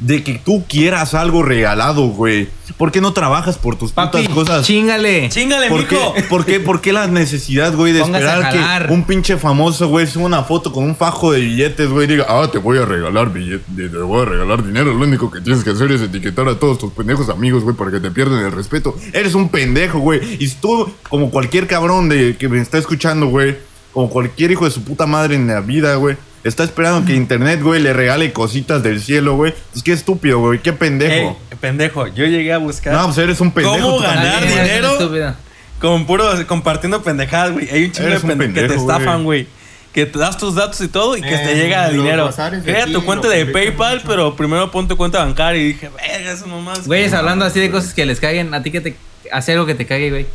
[0.03, 2.49] de que tú quieras algo regalado, güey.
[2.77, 4.67] ¿Por qué no trabajas por tus Papi, putas cosas?
[4.67, 5.29] chingale.
[5.29, 5.99] Chingale, ¿Por qué.
[6.29, 6.59] ¿Por qué?
[6.59, 10.43] ¿Por qué la necesidad, güey, de Póngase esperar que un pinche famoso, güey, suba una
[10.43, 13.65] foto con un fajo de billetes, güey, y diga, ah, te voy a regalar billetes,
[13.77, 16.79] te voy a regalar dinero, lo único que tienes que hacer es etiquetar a todos
[16.79, 18.97] tus pendejos amigos, güey, para que te pierdan el respeto.
[19.12, 20.21] Eres un pendejo, güey.
[20.41, 23.57] Y si tú, como cualquier cabrón de que me está escuchando, güey,
[23.93, 27.61] como cualquier hijo de su puta madre en la vida, güey, está esperando que internet,
[27.63, 29.55] güey, le regale cositas del cielo, güey.
[29.73, 31.39] Pues qué estúpido, güey, qué pendejo.
[31.51, 33.77] Ey, pendejo, yo llegué a buscar no, pues eres un pendejo.
[33.79, 35.37] ¿Cómo ganar dinero?
[35.81, 37.69] Con puro compartiendo pendejadas, güey.
[37.71, 39.47] Hay un chingo de pendejas que te pendejo, estafan, güey.
[39.93, 42.31] Que te das tus datos y todo y que te Eh, llega los dinero.
[42.65, 44.09] Crea tu cuenta de PayPal, mucho.
[44.09, 45.61] pero primero pon tu cuenta bancaria.
[45.61, 46.87] Y dije, verga, eso nomás.
[46.87, 48.97] Güeyes, hablando así de cosas que les caguen, a ti que te
[49.31, 50.27] hace algo que te cague, güey.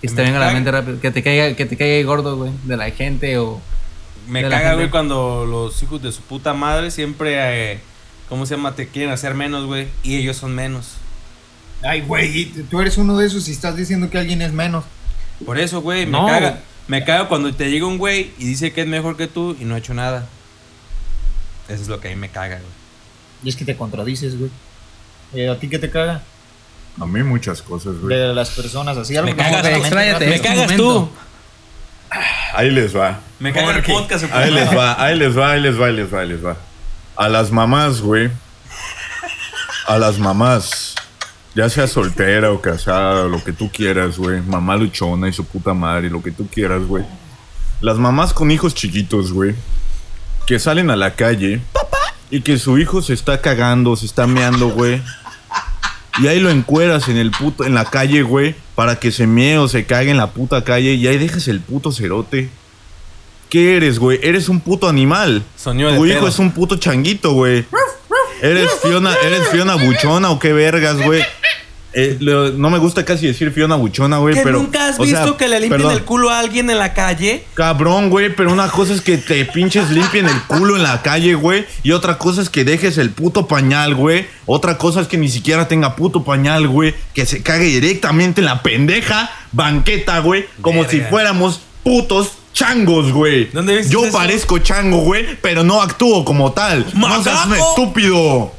[0.00, 1.00] Que se te me venga a la mente rápido.
[1.00, 2.52] Que te caiga, que te caiga gordo, güey.
[2.64, 3.60] De la gente o.
[4.30, 7.80] Me caga, güey, cuando los hijos de su puta madre siempre, eh,
[8.28, 8.74] ¿cómo se llama?
[8.74, 9.88] Te quieren hacer menos, güey.
[10.02, 10.92] Y ellos son menos.
[11.82, 14.84] Ay, güey, tú eres uno de esos y estás diciendo que alguien es menos.
[15.44, 16.26] Por eso, güey, me No.
[16.26, 16.60] caga.
[16.88, 19.64] Me caga cuando te llega un güey y dice que es mejor que tú y
[19.64, 20.26] no ha hecho nada.
[21.68, 22.70] Eso es lo que a mí me caga, güey.
[23.44, 24.50] Y es que te contradices, güey.
[25.34, 26.22] Eh, ¿A ti qué te caga?
[27.00, 28.16] A mí muchas cosas, güey.
[28.18, 29.16] De las personas así.
[29.16, 30.30] algo Me que cagas rápido.
[30.30, 31.08] Me cagas tú.
[32.54, 33.20] Ahí les va.
[33.38, 34.24] Me el podcast.
[34.32, 36.56] Ahí les va, ahí les va, ahí les va, ahí les va, ahí les va.
[37.16, 38.30] A las mamás, güey.
[39.86, 40.94] A las mamás.
[41.54, 44.40] Ya sea soltera o casada, lo que tú quieras, güey.
[44.40, 47.04] Mamá luchona y su puta madre, lo que tú quieras, güey.
[47.80, 49.54] Las mamás con hijos chiquitos, güey.
[50.46, 51.60] Que salen a la calle.
[52.30, 55.02] Y que su hijo se está cagando, se está meando, güey.
[56.18, 58.54] Y ahí lo encueras en el puto, en la calle, güey.
[58.74, 60.94] Para que se mee o se cague en la puta calle.
[60.94, 62.48] Y ahí dejas el puto cerote.
[63.48, 64.18] ¿Qué eres, güey?
[64.22, 65.42] Eres un puto animal.
[65.56, 66.28] Sonido de Tu hijo pedo.
[66.28, 67.64] es un puto changuito, güey.
[68.42, 71.22] ¿Eres Fiona, ¿Eres Fiona Buchona o qué vergas, güey?
[71.92, 74.58] Eh, lo- no me gusta casi decir Fiona Buchona, güey, ¿Que pero...
[74.58, 75.96] nunca has o sea, visto que le limpien perdón.
[75.96, 77.44] el culo a alguien en la calle?
[77.54, 81.34] Cabrón, güey, pero una cosa es que te pinches limpien el culo en la calle,
[81.34, 81.64] güey.
[81.82, 84.26] Y otra cosa es que dejes el puto pañal, güey.
[84.46, 86.94] Otra cosa es que ni siquiera tenga puto pañal, güey.
[87.12, 90.44] Que se cague directamente en la pendeja banqueta, güey.
[90.60, 90.90] Como Verga.
[90.92, 93.50] si fuéramos putos changos, güey.
[93.52, 94.16] ¿Dónde viste Yo eso?
[94.16, 96.86] parezco chango, güey, pero no actúo como tal.
[96.94, 97.68] No seas un ¡Macaco!
[97.70, 98.52] estúpido.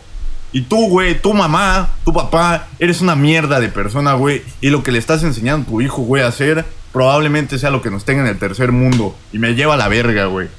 [0.54, 4.44] Y tú, güey, tu mamá, tu papá, eres una mierda de persona, güey.
[4.60, 7.82] Y lo que le estás enseñando a tu hijo, güey, a hacer, probablemente sea lo
[7.82, 9.16] que nos tenga en el tercer mundo.
[9.32, 10.50] Y me lleva a la verga, güey.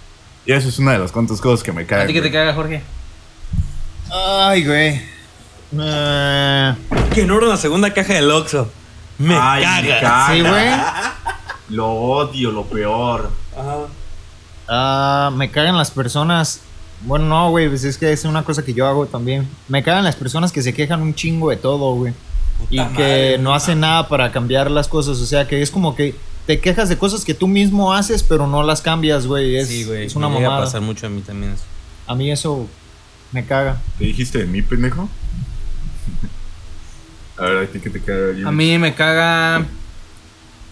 [0.47, 2.07] Y eso es una de las cuantas cosas que me ¿A caen.
[2.07, 2.83] ti que te caga, Jorge?
[4.11, 5.01] Ay, güey.
[5.79, 6.75] Eh,
[7.15, 8.71] Que no era una segunda caja del Oxxo.
[9.19, 10.27] Me Ay, caga.
[10.33, 10.71] sí, güey.
[11.69, 13.31] Lo odio, lo peor.
[13.57, 13.77] Ajá.
[14.69, 16.61] Ah, me cagan las personas.
[17.05, 19.49] Bueno, no, güey, pues es que es una cosa que yo hago también.
[19.69, 22.15] Me cagan las personas que se quejan un chingo de todo, güey.
[22.71, 23.39] Y que madre.
[23.39, 25.19] no hacen nada para cambiar las cosas.
[25.19, 26.15] O sea, que es como que
[26.47, 29.57] te quejas de cosas que tú mismo haces, pero no las cambias, güey.
[29.57, 30.07] Es, sí, güey.
[30.07, 30.67] es una me llega a mamada.
[30.67, 31.65] pasar mucho a mí también eso.
[32.07, 32.69] A mí eso
[33.33, 33.81] me caga.
[33.99, 35.09] ¿Te dijiste de mí, pendejo?
[37.39, 38.33] a ver, a ti que te caga.
[38.35, 38.49] Jimmy?
[38.49, 39.67] A mí me caga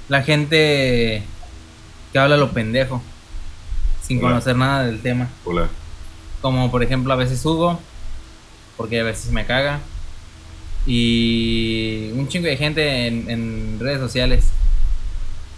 [0.09, 1.23] la gente
[2.12, 3.03] que habla lo pendejo.
[4.03, 4.29] Sin Hola.
[4.29, 5.29] conocer nada del tema.
[5.45, 5.69] Hola.
[6.40, 7.81] Como por ejemplo a veces Hugo,
[8.76, 9.81] porque a veces me caga.
[10.87, 14.46] Y un chingo de gente en, en redes sociales.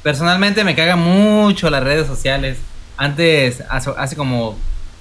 [0.03, 2.59] Personalmente me caga mucho las redes sociales.
[2.97, 4.59] Antes, hace, hace como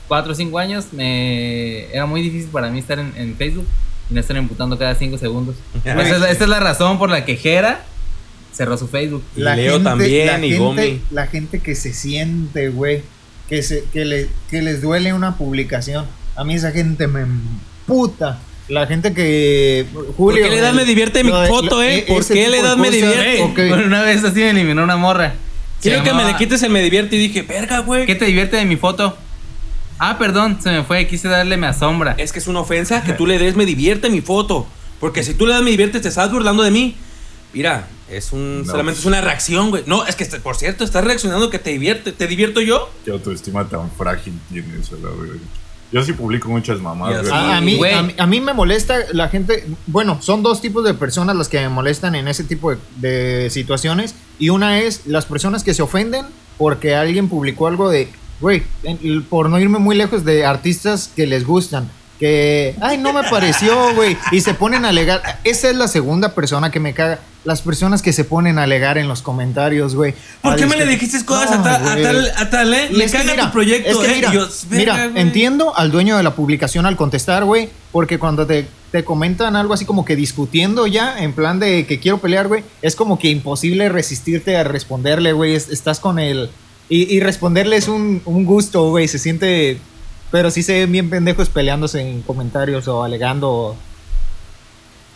[0.08, 3.66] 4 o 5 años, me era muy difícil para mí estar en, en Facebook
[4.10, 5.56] y no estar imputando cada 5 segundos.
[5.84, 7.84] Esa es, esta es la razón por la que Jera
[8.52, 9.24] cerró su Facebook.
[9.36, 11.02] Y Leo también, la y gente, Gomi.
[11.12, 13.02] La gente que se siente, güey,
[13.52, 16.06] que, se, que, le, que les duele una publicación.
[16.38, 17.26] A mí esa gente me
[17.86, 18.40] puta.
[18.70, 19.86] La gente que...
[20.16, 21.98] Julio, ¿Por qué le das el- me divierte mi foto, eh?
[21.98, 23.42] e- ¿Por qué de das me divierte?
[23.42, 23.56] ok.
[23.68, 25.34] Bueno, una vez así me eliminó una morra.
[25.82, 28.06] Quiero que me le quites el me divierte y dije, verga, güey.
[28.06, 29.18] ¿Qué te divierte de mi foto?
[30.00, 32.16] Ah, perdón, se me fue, quise darle me asombra.
[32.18, 34.66] Es que es una ofensa que tú le des me divierte mi foto.
[35.02, 36.96] Porque si tú le das me divierte, te estás burlando de mí.
[37.54, 38.60] Mira, es un.
[38.66, 38.72] No.
[38.72, 39.84] Solamente es una reacción, güey.
[39.86, 42.12] No, es que por cierto, estás reaccionando que te divierte.
[42.12, 42.90] ¿Te divierto yo?
[43.06, 45.40] Qué autoestima tan frágil tienes, a la verga.
[45.92, 47.26] Yo sí publico muchas mamadas, güey.
[47.30, 47.34] sé.
[47.34, 49.66] A, a mí, a, mí, a mí me molesta la gente.
[49.88, 53.50] Bueno, son dos tipos de personas las que me molestan en ese tipo de, de
[53.50, 54.16] situaciones.
[54.40, 56.26] Y una es las personas que se ofenden
[56.58, 58.08] porque alguien publicó algo de,
[58.40, 61.92] güey, en- por no irme muy lejos de artistas que les gustan.
[62.22, 64.16] Que, ay, no me pareció, güey.
[64.32, 65.40] Y se ponen a alegar.
[65.44, 67.20] Esa es la segunda persona que me caga.
[67.46, 70.14] Las personas que se ponen a alegar en los comentarios, güey.
[70.44, 72.90] ¿Por A qué me le dijiste cosas No, a, tal, a, tal, a tal, eh?
[72.96, 74.68] Que caga mira, tu proyecto, es que eh.
[74.70, 79.56] Mira, entiendo al dueño de la publicación al contestar, güey, porque cuando te, te comentan
[79.56, 83.18] algo así como que discutiendo ya, en plan de que quiero pelear, güey, es como
[83.18, 86.52] que imposible resistirte a responderle, güey, es- estás con él.
[86.90, 89.80] Y, y responderle es un, un gusto, güey, se siente...
[90.32, 93.76] Pero sí se ven bien pendejos peleándose en comentarios o alegando.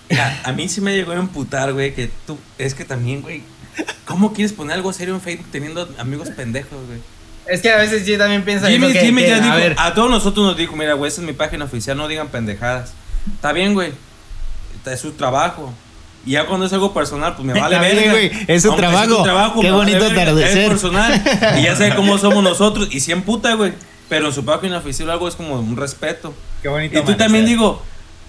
[0.09, 2.37] Mira, a mí sí me llegó a emputar, güey, que tú.
[2.57, 3.41] Es que también, güey.
[4.05, 6.99] ¿Cómo quieres poner algo serio en Facebook teniendo amigos pendejos, güey?
[7.47, 9.75] Es que a veces yo también pienso Jimmy, que- Jimmy que, ya a dijo, ver,
[9.77, 12.93] a todos nosotros nos dijo, mira, güey, esa es mi página oficial, no digan pendejadas.
[13.35, 13.91] Está bien, güey.
[14.85, 15.73] Es su trabajo.
[16.25, 18.11] Y ya cuando es algo personal, pues me vale Está bien, verga.
[18.11, 19.23] güey, es su trabajo.
[19.23, 20.57] trabajo, Qué vale bonito verga, atardecer.
[20.59, 21.23] Es personal.
[21.59, 22.87] Y ya sé cómo somos nosotros.
[22.91, 23.73] Y sí emputa, güey.
[24.09, 26.33] Pero en su página oficial algo es como un respeto.
[26.61, 26.99] Qué bonito.
[26.99, 27.81] Y tú también digo,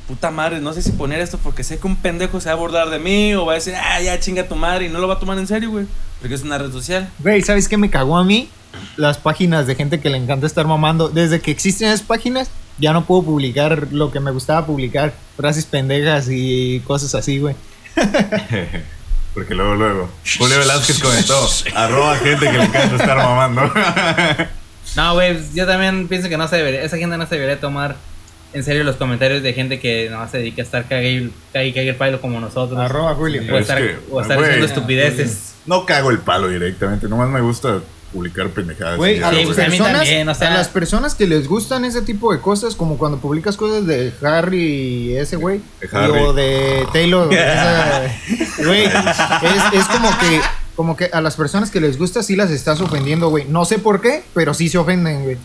[0.06, 2.56] puta madre, no sé si poner esto porque sé que un pendejo se va a
[2.56, 5.08] abordar de mí o va a decir, ah, ya chinga tu madre y no lo
[5.08, 5.86] va a tomar en serio, güey.
[6.20, 7.10] Porque es una red social.
[7.18, 8.48] Güey, ¿sabes qué me cagó a mí?
[8.96, 11.08] Las páginas de gente que le encanta estar mamando.
[11.08, 15.14] Desde que existen esas páginas, ya no puedo publicar lo que me gustaba publicar.
[15.36, 17.54] Frases pendejas y cosas así, güey.
[19.34, 20.08] Porque luego, luego.
[20.38, 23.70] Julio Velázquez comentó, arroba gente que le encanta estar mamando.
[24.96, 27.96] No, güey, yo también pienso que no se debería, esa gente no se debería tomar
[28.52, 31.66] en serio los comentarios de gente que no se dedica a estar cague y cague
[31.68, 32.78] y cague el palo como nosotros.
[32.78, 33.42] Arroba Julio.
[33.52, 35.54] O Es estar, que, o estar güey, diciendo estupideces.
[35.66, 37.80] no cago el palo directamente, nomás me gusta
[38.12, 38.96] publicar pendejadas.
[38.96, 41.26] Güey, y a, Sí, pues a mí personas- también, o sea- a las personas que
[41.26, 45.60] les gustan ese tipo de cosas, como cuando publicas cosas de Harry y ese güey,
[45.80, 46.18] De Harry.
[46.20, 47.28] o de Taylor,
[48.64, 48.92] güey, es,
[49.74, 50.40] es como que
[50.76, 53.46] como que a las personas que les gusta sí las estás ofendiendo, güey.
[53.48, 55.36] No sé por qué, pero sí se ofenden, güey.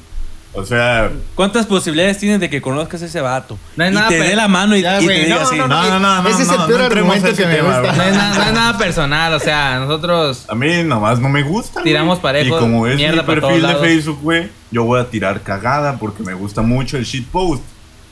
[0.54, 3.58] O sea, ¿Cuántas posibilidades tienes de que conozcas a ese vato?
[3.78, 5.56] No y nada, te dé la mano y, Ya, y güey, te diga no, así.
[5.58, 7.82] no, no, no, no, Ese es el no, peor argumento que me tema, gusta.
[7.82, 7.98] güey.
[7.98, 11.42] No es, nada, no es nada personal, o sea, nosotros a mí nomás no me
[11.42, 11.82] gusta.
[11.84, 12.22] Tiramos güey.
[12.22, 13.82] parejo, Y como es mi perfil de lados.
[13.82, 17.64] Facebook, güey, yo voy a tirar cagada porque me gusta mucho el shitpost.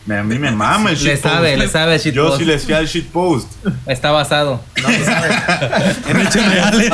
[0.09, 1.35] Me- A mí me mama el Le shitpost.
[1.35, 2.37] sabe, le sabe el Yo shitpost.
[2.39, 3.47] sí le hacía el shitpost.
[3.85, 4.59] está basado.
[6.09, 6.91] En hechos reales.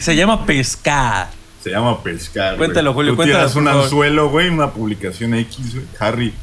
[0.00, 1.28] Se llama pescar.
[1.62, 2.56] Se llama pescar.
[2.56, 3.84] Cuéntalo, Julio, Tú cuéntalo, tiras un favor.
[3.84, 5.86] anzuelo, güey, una publicación X, güey.
[6.00, 6.34] Harry.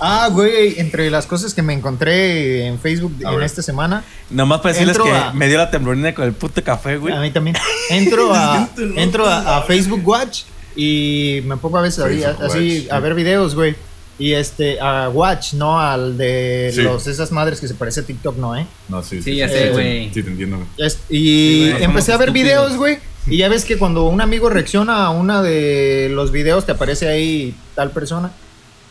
[0.00, 3.44] Ah, güey, entre las cosas que me encontré en Facebook A en ver.
[3.44, 6.96] esta semana, Nomás para decirles que a- me dio la temblorina con el puto café,
[6.96, 7.14] güey.
[7.14, 7.56] a mí también,
[7.90, 10.42] entro a, entro a, a Facebook Watch
[10.74, 12.92] y me pongo a veces Facebook así Watch.
[12.92, 13.74] a ver videos, güey.
[14.22, 16.82] Y este, a Watch, no al de Sí.
[16.82, 18.66] los, esas madres que se parece a TikTok, ¿no, eh?
[18.88, 20.10] No, sí, Sí, ya sé, sí, güey.
[20.14, 20.58] Sí, te entiendo.
[20.58, 20.68] güey.
[20.78, 22.46] Es- y Sí, empecé a ver estúpidos.
[22.48, 22.98] videos, güey.
[23.26, 27.08] Y ya ves que cuando un amigo reacciona a una de los videos, te aparece
[27.08, 28.30] ahí tal persona.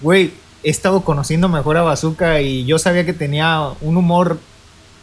[0.02, 0.32] Güey,
[0.64, 4.38] he estado conociendo mejor a Bazooka y yo sabía que tenía un humor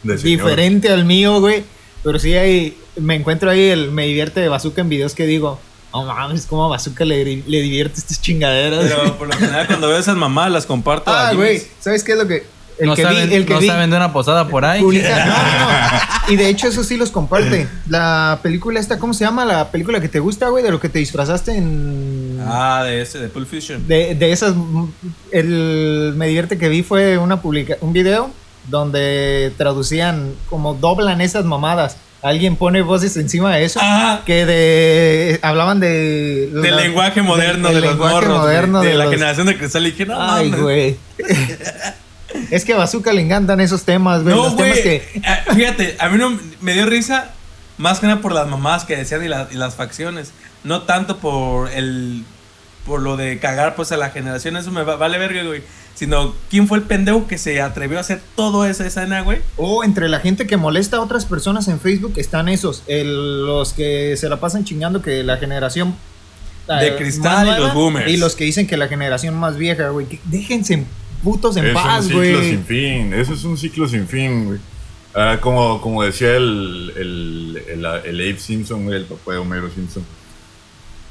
[0.03, 1.63] diferente al mío, güey.
[2.03, 5.59] Pero sí, ahí me encuentro ahí, el, me divierte de Bazooka en videos que digo,
[5.93, 8.85] no mames, como a Bazooka le, le divierte estas chingaderas.
[8.85, 11.11] Pero por lo general cuando veo esas mamás las comparto.
[11.11, 12.45] ah, güey, ¿sabes qué es lo que...
[12.77, 14.81] El no que saben, vi, el que no vi, saben de una posada por ahí.
[14.81, 15.69] publica- no, no,
[16.23, 16.33] no.
[16.33, 17.67] Y de hecho eso sí los comparte.
[17.89, 19.43] La película esta, ¿cómo se llama?
[19.43, 22.39] La película que te gusta, güey, de lo que te disfrazaste en...
[22.47, 23.85] Ah, de ese, de Pulp Fiction.
[23.85, 24.53] De, de esas,
[25.31, 28.29] el me divierte que vi fue una publica un video
[28.69, 31.97] donde traducían como doblan esas mamadas.
[32.21, 33.79] Alguien pone voces encima de eso.
[34.25, 38.37] Que de hablaban de del la- lenguaje moderno del de los lenguaje morros.
[38.39, 39.87] moderno de, de la los- generación de cristal.
[39.87, 40.97] Y dije, no, Ay, güey.
[42.51, 44.35] es que a Bazooka le encantan esos temas, güey.
[44.35, 44.69] No, los güey.
[44.73, 47.31] temas que Ah, Fíjate, a mí no me dio risa
[47.77, 50.31] más que nada por las mamás que decían y, la- y las facciones.
[50.63, 52.23] No tanto por el.
[52.85, 55.61] Por lo de cagar pues a la generación, eso me va- vale verga, güey.
[55.95, 59.39] Sino, ¿quién fue el pendejo que se atrevió a hacer todo esa escena, güey?
[59.57, 63.73] O entre la gente que molesta a otras personas en Facebook están esos, el- los
[63.73, 65.95] que se la pasan chingando que la generación
[66.67, 68.09] De eh, cristal más y los boomers.
[68.09, 70.87] Y los que dicen que la generación más vieja, güey, que déjense en
[71.23, 72.49] putos en es paz, un ciclo güey.
[72.51, 73.13] sin fin.
[73.13, 74.59] Eso es un ciclo sin fin, güey.
[75.13, 79.69] Ah, como, como decía el, el, el, el Abe Simpson, güey, el papá de Homero
[79.69, 80.03] Simpson.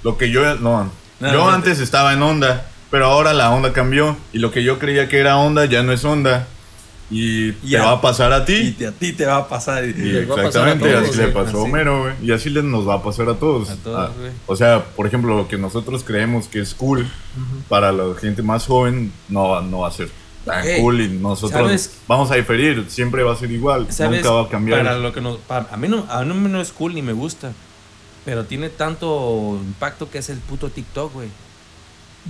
[0.03, 0.55] Lo que yo.
[0.57, 0.91] No,
[1.21, 4.17] No, yo no, antes estaba en onda, pero ahora la onda cambió.
[4.33, 6.47] Y lo que yo creía que era onda ya no es onda.
[7.11, 7.85] Y te Ya.
[7.87, 8.73] va a pasar a Y ti.
[8.73, 9.83] te- a ti te va a pasar.
[9.85, 11.63] y- Y va a a exactamente, todos, así le pasó a.
[11.63, 12.15] Homero, güey.
[12.23, 13.71] Y así nos va a pasar a todos.
[13.71, 17.09] A todos, Ah, o sea, por ejemplo, lo que nosotros creemos que es cool
[17.71, 20.11] para la gente más joven no, va- no va a ser
[20.45, 21.99] tan Ey, cool y nosotros ¿sabes?
[22.07, 22.85] vamos a diferir.
[22.89, 23.87] Siempre va a ser igual.
[23.99, 24.83] Nunca va a cambiar.
[24.85, 27.15] Para lo que nos, para- a, mí no, a mí no es cool ni me
[27.15, 27.53] gusta.
[28.29, 31.29] Pero tiene tanto impacto que es el puto TikTok, güey.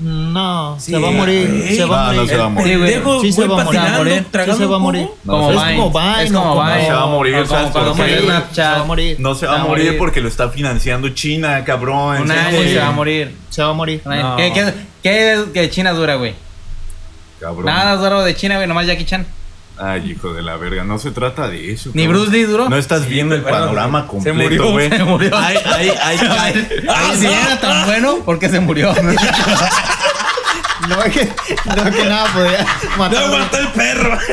[0.00, 1.76] No, Sí, se va a morir, güey.
[1.76, 2.30] se va a No, no morir.
[2.30, 2.68] se va a morir.
[2.72, 2.92] Sí, güey.
[2.92, 3.64] pendejo, Sí se va a morir.
[3.64, 4.26] patinando, Se va a morir.
[4.30, 5.02] tragando Sí se va a un morir.
[5.02, 5.18] jugo.
[5.24, 6.84] No, como es como Vine, Es no como Vine.
[6.86, 8.14] Se va a morir, O como ¿sabes cuando por qué?
[8.16, 9.16] salió Se va a morir.
[9.18, 12.22] No se va a morir porque lo está financiando China, cabrón.
[12.22, 13.34] Un año se va a morir.
[13.50, 14.02] Se va a morir.
[14.04, 14.36] No.
[14.36, 14.52] ¿Qué,
[15.02, 16.34] qué, qué, China dura, güey?
[17.40, 17.66] Cabrón.
[17.66, 19.26] Nada duro de China, güey, nomás Jackie Chan.
[19.80, 20.82] Ay, hijo de la verga.
[20.84, 21.90] No se trata de eso.
[21.94, 22.22] Ni cabrón.
[22.22, 22.68] Bruce Lee duró.
[22.68, 24.88] No estás Sí, viendo el bueno, panorama se completo, murió, güey.
[24.90, 25.36] se murió.
[25.36, 26.68] Ay, ay, ay, ay.
[26.88, 28.94] Ah, si era tan bueno, ¿por qué se murió?
[30.88, 31.28] No es que,
[31.66, 33.24] no es que nada podía ¡No matar.
[33.24, 34.18] aguantó el perro!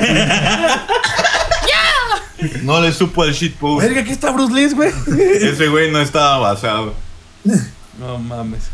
[2.62, 3.84] No le supo al shitpost.
[3.86, 4.92] Verga, aquí está Bruce Lee, güey.
[5.42, 6.94] Ese güey no estaba basado.
[7.98, 8.70] No mames.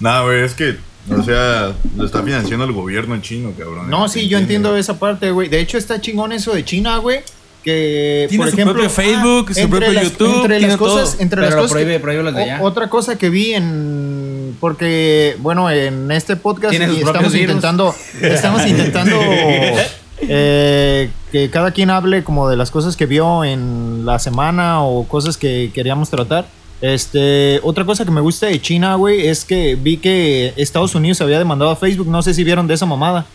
[0.00, 0.78] Nada, güey, es que,
[1.10, 3.88] o sea, lo está financiando el gobierno chino, cabrón.
[3.90, 5.48] No, sí, yo entiendo esa parte, güey.
[5.48, 7.20] De hecho, está chingón eso de China, güey.
[7.64, 11.22] Que, Tiene por su ejemplo, propio Facebook, su propio las- YouTube, Entre las cosas, todo.
[11.22, 12.60] entre Pero las cosas que- prohíbe, prohíbe los de allá.
[12.62, 17.34] O- otra cosa que vi en porque bueno en este podcast y estamos virus.
[17.34, 19.16] intentando estamos intentando
[20.20, 25.06] eh, que cada quien hable como de las cosas que vio en la semana o
[25.06, 26.46] cosas que queríamos tratar
[26.80, 31.20] este otra cosa que me gusta de China güey es que vi que Estados Unidos
[31.20, 33.26] había demandado a Facebook no sé si vieron de esa mamada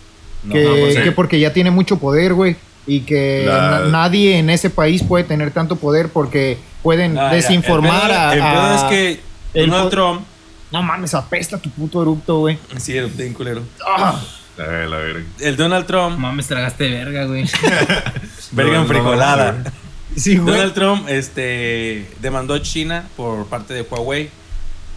[0.51, 1.01] que, no, pues sí.
[1.01, 2.55] que porque ya tiene mucho poder güey
[2.87, 7.31] y que La- na- nadie en ese país puede tener tanto poder porque pueden Ah,
[7.33, 9.19] desinformar el pedo- a, El pedo es que
[9.53, 10.21] el Donald Trump.
[10.71, 12.57] no mames, apesta tu puto erupto, güey.
[12.77, 13.61] Sí, era bien culero.
[14.57, 15.23] La, la verga.
[15.39, 16.17] El Donald Trump.
[16.19, 17.43] Mames, tragaste verga, güey.
[18.51, 19.51] Verga No, no, enfrijolada.
[19.53, 19.71] no,
[20.15, 20.53] Sí, güey.
[20.55, 24.29] Donald Trump este, demandó a China por parte de Huawei.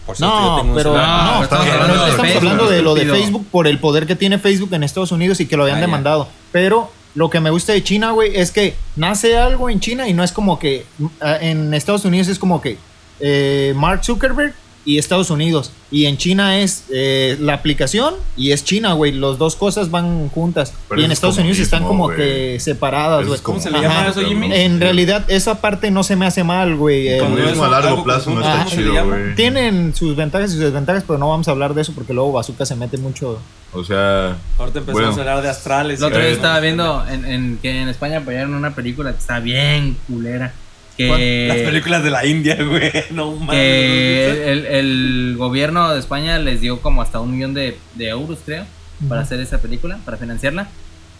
[0.05, 0.93] Por No, pero.
[0.93, 3.05] No, no, estamos hablando de estamos Facebook, hablando de lo de.
[3.05, 5.81] Facebook por el poder que tiene Facebook en Estados Unidos y que lo habían Ah,
[5.81, 5.85] ya.
[5.87, 6.29] demandado.
[6.51, 10.13] Pero lo que me gusta de China, güey, es que nace algo en China y
[10.13, 10.85] no es como que
[11.19, 12.77] ah, en Estados Unidos es como que
[13.19, 14.53] eh, Mark Zuckerberg
[14.87, 15.71] y Estados Unidos.
[15.91, 19.11] Y en China es eh, la aplicación y es China, güey.
[19.11, 20.73] Las dos cosas van juntas.
[20.87, 23.39] Pero y en es Estados Unidos están como que separadas, güey.
[23.41, 24.49] ¿Cómo se le llama eso, Jimmy?
[24.53, 27.07] En realidad, esa parte no se me hace mal, güey.
[27.09, 29.35] El- Cuando Comunismo a largo plazo no está ¿cómo se le chido, güey.
[29.35, 32.31] Tienen sus ventajas y sus desventajas, pero no vamos a hablar de eso porque luego
[32.31, 33.39] Bazooka se mete mucho.
[33.73, 35.09] O sea, Ahorita empezamos Bueno.
[35.09, 36.01] a hablar de astrales.
[36.01, 39.39] Otro día Eh, estaba viendo en, en- que en España apoyaron una película que está
[39.41, 40.53] bien culera.
[40.97, 42.91] Que, Las películas de la India, güey.
[43.11, 43.55] No mames.
[43.55, 48.65] el, el gobierno de España les dio como hasta un millón de, de euros, creo,
[49.07, 50.67] para hacer esa película, para financiarla.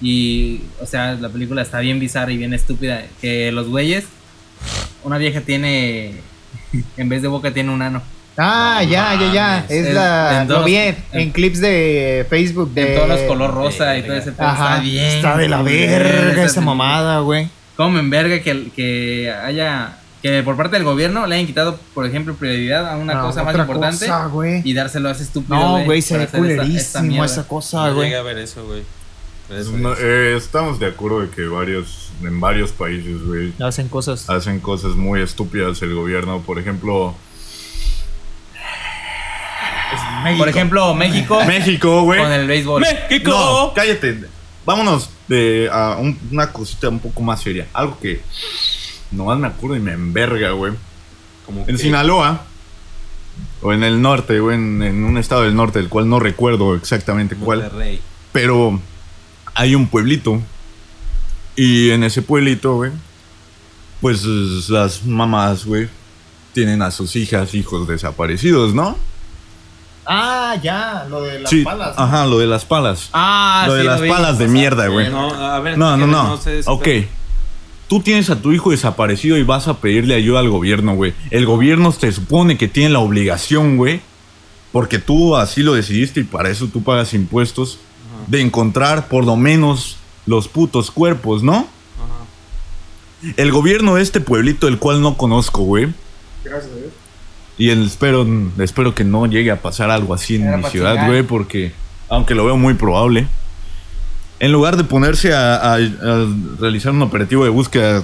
[0.02, 3.04] Y, o sea, la película está bien bizarra y bien estúpida.
[3.22, 4.06] Que los güeyes,
[5.04, 6.16] una vieja tiene,
[6.98, 8.02] en vez de boca tiene un ano.
[8.40, 9.66] Ah, ya, ya, ya.
[9.68, 10.42] Es la.
[10.44, 12.72] en lo todos- vi en, clips de Facebook.
[12.72, 14.32] De, En todos los color rosa y todo ese.
[14.38, 15.06] Ajá, Está bien.
[15.06, 17.48] Está de la verga esa mamada, güey.
[17.78, 19.98] ¿Cómo me enverga que, que haya.
[20.22, 23.44] que por parte del gobierno le hayan quitado, por ejemplo, prioridad a una No, cosa
[23.44, 24.62] más importante cosa, güey.
[24.66, 25.56] y dárselo a ese estúpido?
[25.56, 27.26] No, güey, se ve culerísimo mierda?
[27.28, 28.08] esa cosa, No güey.
[28.08, 28.82] llegué a ver eso, güey.
[29.80, 34.30] No, eh, estamos de acuerdo de que varios, en varios países, güey, Hacen cosas.
[34.30, 36.42] hacen cosas muy estúpidas el gobierno.
[36.42, 37.16] Por ejemplo,
[40.38, 42.20] Por ejemplo, México México, güey.
[42.22, 42.82] con el béisbol.
[42.82, 43.30] ¡México!
[43.32, 44.26] No, cállate.
[44.68, 47.68] Vámonos de, a un- una cosita un poco más seria.
[47.74, 48.22] Algo que
[49.12, 50.74] nomás me acuerdo y me enverga, güey.
[51.46, 52.44] Como En que- Sinaloa,
[53.62, 56.76] o en el norte, güey, en, en un estado del norte, del cual no recuerdo
[56.76, 57.60] exactamente cuál.
[58.34, 58.82] Pero
[59.56, 60.42] hay un pueblito.
[61.56, 62.92] Y en ese pueblito, güey,
[64.02, 64.26] pues
[64.70, 65.88] las mamás, güey,
[66.54, 68.98] tienen a sus hijas, hijos desaparecidos, ¿no?
[70.10, 71.98] Ah, ya, lo de las sí, palas.
[71.98, 72.04] ¿no?
[72.04, 73.10] Ajá, lo de las palas.
[73.12, 75.10] Ah, lo sí, de las palas de mierda, güey.
[75.10, 75.78] No, a ver.
[75.78, 76.40] No, no, no.
[76.66, 76.88] ok.
[77.90, 81.14] Tú tienes a tu hijo desaparecido y vas a pedirle ayuda al gobierno, güey.
[81.30, 84.02] El gobierno te supone que tiene la obligación, güey.
[84.72, 87.80] Porque tú así lo decidiste y para eso tú pagas impuestos.
[88.28, 91.56] De encontrar por lo menos los putos cuerpos, ¿no?
[91.56, 93.34] Ajá.
[93.38, 95.88] El gobierno de este pueblito, el cual no conozco, güey.
[96.44, 96.92] Gracias a Dios.
[97.58, 98.26] Y espero,
[98.60, 101.08] espero que no llegue a pasar algo así en Era mi ciudad, chingar.
[101.10, 101.72] güey, porque
[102.10, 103.28] aunque lo veo muy probable,
[104.40, 106.28] en lugar de ponerse a, a- a
[106.60, 108.04] realizar un operativo de búsqueda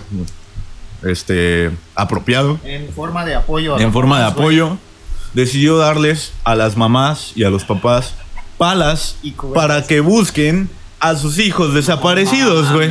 [1.03, 3.77] este, apropiado, En forma de apoyo.
[3.79, 4.59] en forma de mamás, güey.
[4.59, 4.77] apoyo,
[5.33, 8.15] decidió darles a las mamás y a los papás
[8.57, 12.89] palas Y para que busquen a sus hijos desaparecidos, güey.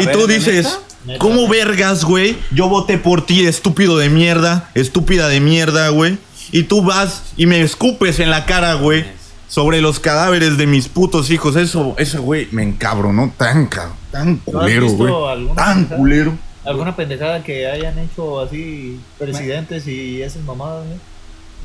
[0.00, 0.78] y tú dices.
[1.18, 2.36] ¿Cómo vergas, güey?
[2.52, 6.18] Yo voté por ti, estúpido de mierda, estúpida de mierda, güey.
[6.52, 9.04] Y tú vas y me escupes en la cara, güey,
[9.48, 11.56] sobre los cadáveres de mis putos hijos.
[11.56, 13.68] Eso, eso, güey, me encabronó tan,
[14.10, 15.54] tan ¿No has culero, güey.
[15.54, 16.38] Tan culero.
[16.64, 20.98] ¿Alguna pendejada que hayan hecho así presidentes y esas mamadas, güey?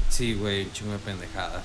[0.09, 1.63] Sí, güey, chingo de pendejadas.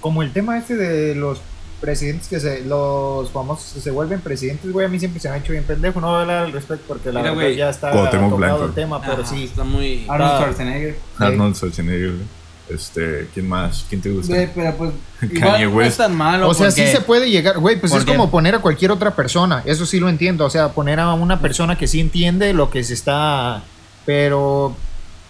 [0.00, 1.40] Como el tema este de los
[1.80, 5.34] presidentes que se, los famosos que se vuelven presidentes, güey, a mí siempre se me
[5.34, 7.70] ha hecho bien pendejo, no voy a hablar al respecto porque la Mira, verdad ya
[7.70, 8.64] está tocado Blanco.
[8.64, 9.44] el tema, pero Ajá, sí.
[9.44, 10.04] Está muy.
[10.08, 10.32] Arnold.
[10.38, 10.96] Schwarzenegger.
[11.18, 12.26] Arnold Schwarzenegger, güey.
[12.68, 13.84] Este, ¿quién más?
[13.88, 14.34] ¿Quién te gusta?
[14.34, 14.90] Güey, pero pues.
[15.20, 15.90] Kanye igual no West.
[15.92, 16.48] es tan malo.
[16.48, 19.14] O sea, porque- sí se puede llegar, güey, pues es como poner a cualquier otra
[19.14, 22.70] persona, eso sí lo entiendo, o sea, poner a una persona que sí entiende lo
[22.70, 23.62] que se está,
[24.04, 24.74] pero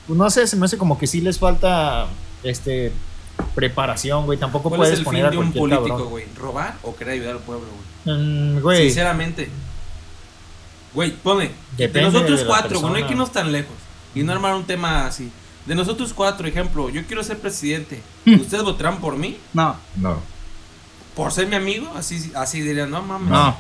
[0.07, 2.07] pues, no sé, se me hace como que sí les falta,
[2.43, 2.93] este,
[3.55, 6.11] preparación, güey, tampoco ¿Cuál puedes es el poner fin a de un político, cabrón.
[6.11, 6.25] güey?
[6.37, 7.67] ¿Robar o querer ayudar al pueblo,
[8.05, 8.17] güey?
[8.17, 9.49] Mm, güey, Sinceramente.
[10.95, 11.51] Güey, pone.
[11.77, 13.75] De nosotros de cuatro, güey, no hay que irnos tan lejos.
[14.15, 15.31] Y no armar un tema así.
[15.67, 18.01] De nosotros cuatro, ejemplo, yo quiero ser presidente.
[18.25, 18.41] Hmm.
[18.41, 19.37] ¿Ustedes votarán por mí?
[19.53, 20.21] No, No.
[21.15, 21.91] ¿Por ser mi amigo?
[21.97, 23.31] Así, así dirían, no mames.
[23.31, 23.57] no.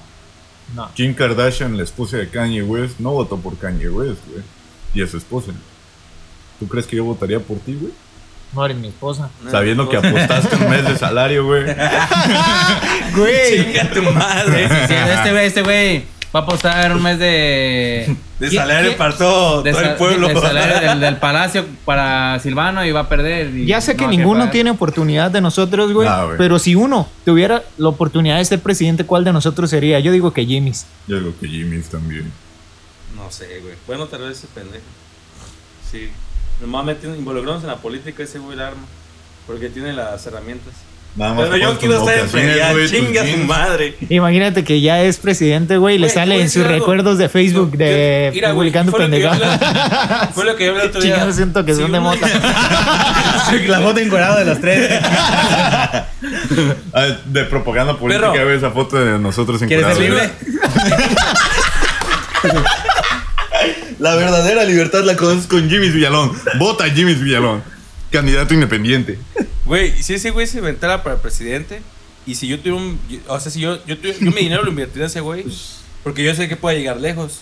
[0.74, 4.42] no, Kim Kardashian, la esposa de Kanye West, no votó por Kanye West, güey.
[4.92, 5.52] Y es su esposa.
[6.60, 7.92] ¿Tú crees que yo votaría por ti, güey?
[8.54, 9.28] No eres mi esposa.
[9.42, 11.64] No, Sabiendo que apostaste un mes de salario, güey.
[13.14, 14.68] Güey, Chinga tu madre.
[14.88, 18.16] Sí, este güey, este güey va a apostar un mes de.
[18.36, 18.98] De ¿Quién- salario quién?
[18.98, 20.28] para todo, de todo el pueblo.
[20.28, 23.48] de salario del, del palacio para Silvano y va a perder.
[23.56, 24.52] y ya sé que no ninguno pagar.
[24.52, 26.36] tiene oportunidad de nosotros, güey, Nah, güey.
[26.36, 30.00] pero si uno tuviera la oportunidad de ser presidente, ¿cuál de nosotros sería?
[30.00, 30.84] Yo digo que Jimmy's.
[31.08, 32.30] Yo digo que Jimmy's también.
[33.16, 33.72] No sé, güey.
[33.86, 34.84] Bueno, tal vez ese pendejo.
[35.90, 36.10] Sí.
[36.60, 38.82] Nomás metiendo, involucrarnos en la política ese güey la arma.
[39.46, 40.72] Porque tiene las herramientas.
[41.14, 42.28] Nada más Pero yo quiero estar en
[42.88, 43.46] Chinga su jeans.
[43.46, 43.96] madre.
[44.10, 46.74] Imagínate que ya es presidente, güey, y le sale en sus algo.
[46.74, 49.62] recuerdos de Facebook Yo- de mira, publicando fue lo que yo pendejadas.
[49.62, 51.12] hablé- Fue lo que yo hablé el otro día.
[51.14, 52.26] Chingado, siento que son de mota.
[53.68, 54.90] La foto encuadrada de los tres.
[56.92, 60.30] Ah, de propaganda política, güey, esa foto de nosotros en ¿Quieres ser libre?
[63.98, 66.32] La verdadera libertad la conoces con Jimmy's Villalón.
[66.58, 67.62] Vota Jimmy's Villalón.
[68.10, 69.18] Candidato independiente.
[69.64, 71.80] Güey, si ese güey se inventara para presidente,
[72.26, 73.00] y si yo tuviera un.
[73.28, 75.44] O sea, si yo, yo, tuviera- yo mi dinero lo invertiría en ese güey,
[76.04, 77.40] porque yo sé que puede llegar lejos.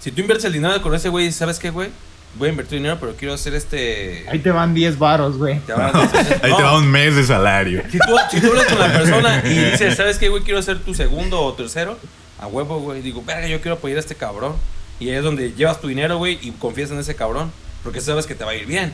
[0.00, 1.88] Si tú inviertes el dinero con ese güey, ¿sabes qué, güey?
[2.34, 4.24] Voy a invertir dinero, pero quiero hacer este.
[4.30, 5.60] Ahí te van 10 varos, güey.
[5.60, 6.00] te van a-
[6.42, 7.82] Ahí No, te va un mes de salario.
[7.90, 10.42] Si tú, si tú hablas con la persona y dices, ¿sabes qué, güey?
[10.42, 11.98] Quiero ser tu segundo o tercero.
[12.40, 13.02] A huevo, güey.
[13.02, 14.54] Digo, verga, yo quiero apoyar a este cabrón.
[15.02, 17.50] Y ahí es donde llevas tu dinero, güey, y confías en ese cabrón.
[17.82, 18.92] Porque sabes que te va a ir bien.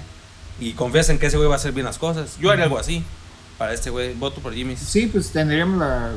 [0.60, 2.36] Y confías en que ese güey va a hacer bien las cosas.
[2.40, 3.04] Yo haría algo así.
[3.58, 4.76] Para este güey, voto por Jimmy.
[4.76, 6.12] Sí, pues tendríamos la.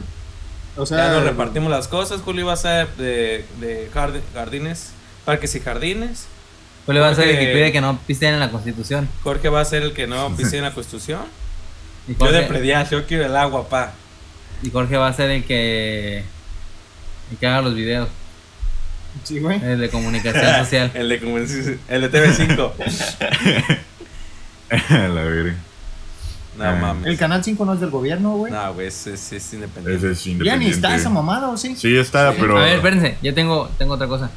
[0.77, 2.21] O sea, ya nos repartimos las cosas.
[2.21, 4.91] Julio iba a ser de, de jardi- jardines,
[5.25, 6.27] parques y jardines.
[6.85, 9.09] Julio va a ser el que cuide que no pisten en la constitución.
[9.23, 11.21] Jorge va a ser el que no pise en la constitución.
[12.07, 13.91] Y Yo de predial, yo quiero el agua, pa.
[14.63, 16.23] y Jorge va a ser el que.
[17.31, 18.07] El que haga los videos.
[19.23, 19.63] Sí, güey.
[19.63, 20.91] El de comunicación social.
[20.95, 22.71] el de comunicación- el de TV5.
[25.13, 25.55] la verga.
[26.57, 26.75] No Ah.
[26.75, 27.07] mames.
[27.07, 28.51] El canal 5 no es del gobierno, güey.
[28.51, 30.11] No, güey, es, es, es independiente.
[30.11, 30.75] Ese es ya ni independiente.
[30.75, 31.75] está esa mamada, ¿o sí?
[31.75, 32.37] Sí está, Sí.
[32.41, 32.57] pero...
[32.57, 34.29] A ver, espérense, ya tengo, tengo otra cosa.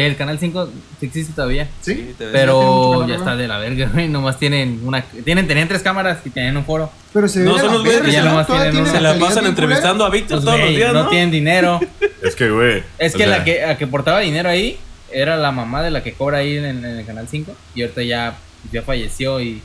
[0.00, 1.68] Que el canal 5 sí existe todavía.
[1.82, 2.14] Sí, Sí.
[2.18, 2.30] TV5.
[2.32, 4.08] Pero ya está de la verga, güey.
[4.08, 5.02] Nomás tienen una.
[5.02, 6.90] Tienen, tenían tres cámaras y tenían un foro.
[7.12, 8.30] Pero se No, son la los güeyes ya ¿no?
[8.30, 8.90] nomás tienen tiene uno.
[8.92, 11.08] Se la pasan entrevistando a Víctor Pues, todos los días, no ¿no?
[11.10, 11.80] tienen dinero.
[12.22, 12.82] Es que, güey...
[12.98, 14.78] Es que la que, la que portaba dinero ahí
[15.10, 17.54] era la mamá de la que cobra ahí en, en el canal 5.
[17.74, 18.36] Y ahorita ya,
[18.72, 19.60] ya falleció y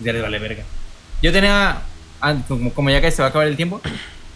[0.00, 0.64] ya les vale verga.
[1.22, 1.80] Yo tenía.
[2.48, 3.80] Como, como ya que se va a acabar el tiempo.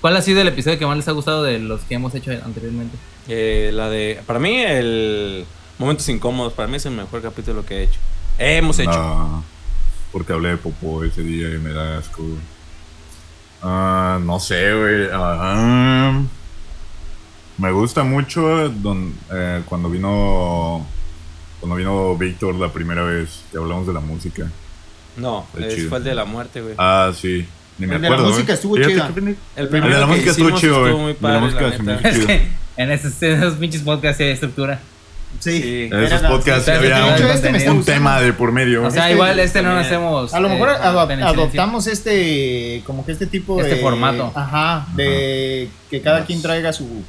[0.03, 2.31] ¿Cuál ha sido el episodio que más les ha gustado de los que hemos hecho
[2.45, 2.99] anteriormente?
[3.29, 4.21] Eh, la de.
[4.27, 5.47] Para mí, el.
[5.79, 6.53] Momentos incómodos.
[6.53, 7.99] Para mí es el mejor capítulo que he hecho.
[8.39, 8.91] Hemos hecho.
[8.93, 9.45] No,
[10.13, 12.23] porque hablé de popó ese día y me da asco.
[12.23, 12.39] güey.
[13.63, 15.09] Ah, no sé, güey.
[15.13, 16.21] Ah,
[17.59, 20.85] me gusta mucho don- eh, cuando vino
[21.61, 24.51] cuando vino Víctor la primera vez que hablamos de la música.
[25.17, 25.65] No, fue
[25.99, 26.75] el de la muerte, güey.
[26.77, 27.47] Ah, sí.
[27.79, 29.37] Ni me El de la música estuvo pendejo.
[29.57, 32.09] El primero de la música estuvo chido, estuvo muy El de la padre, música la
[32.09, 32.27] Es chido.
[32.27, 34.81] que en esos, en esos pinches podcasts hay estructura.
[35.41, 35.89] Sí.
[35.91, 38.85] En esos podcasts sí, había un, este un tema de por medio.
[38.85, 40.35] O sea, Este- igual este no lo hacemos.
[40.35, 40.73] A lo mejor eh,
[41.09, 41.29] penicilina.
[41.29, 43.81] adoptamos este, como que este tipo Este de...
[43.81, 44.31] formato.
[44.35, 47.03] Ajá, de que cada quien traiga su...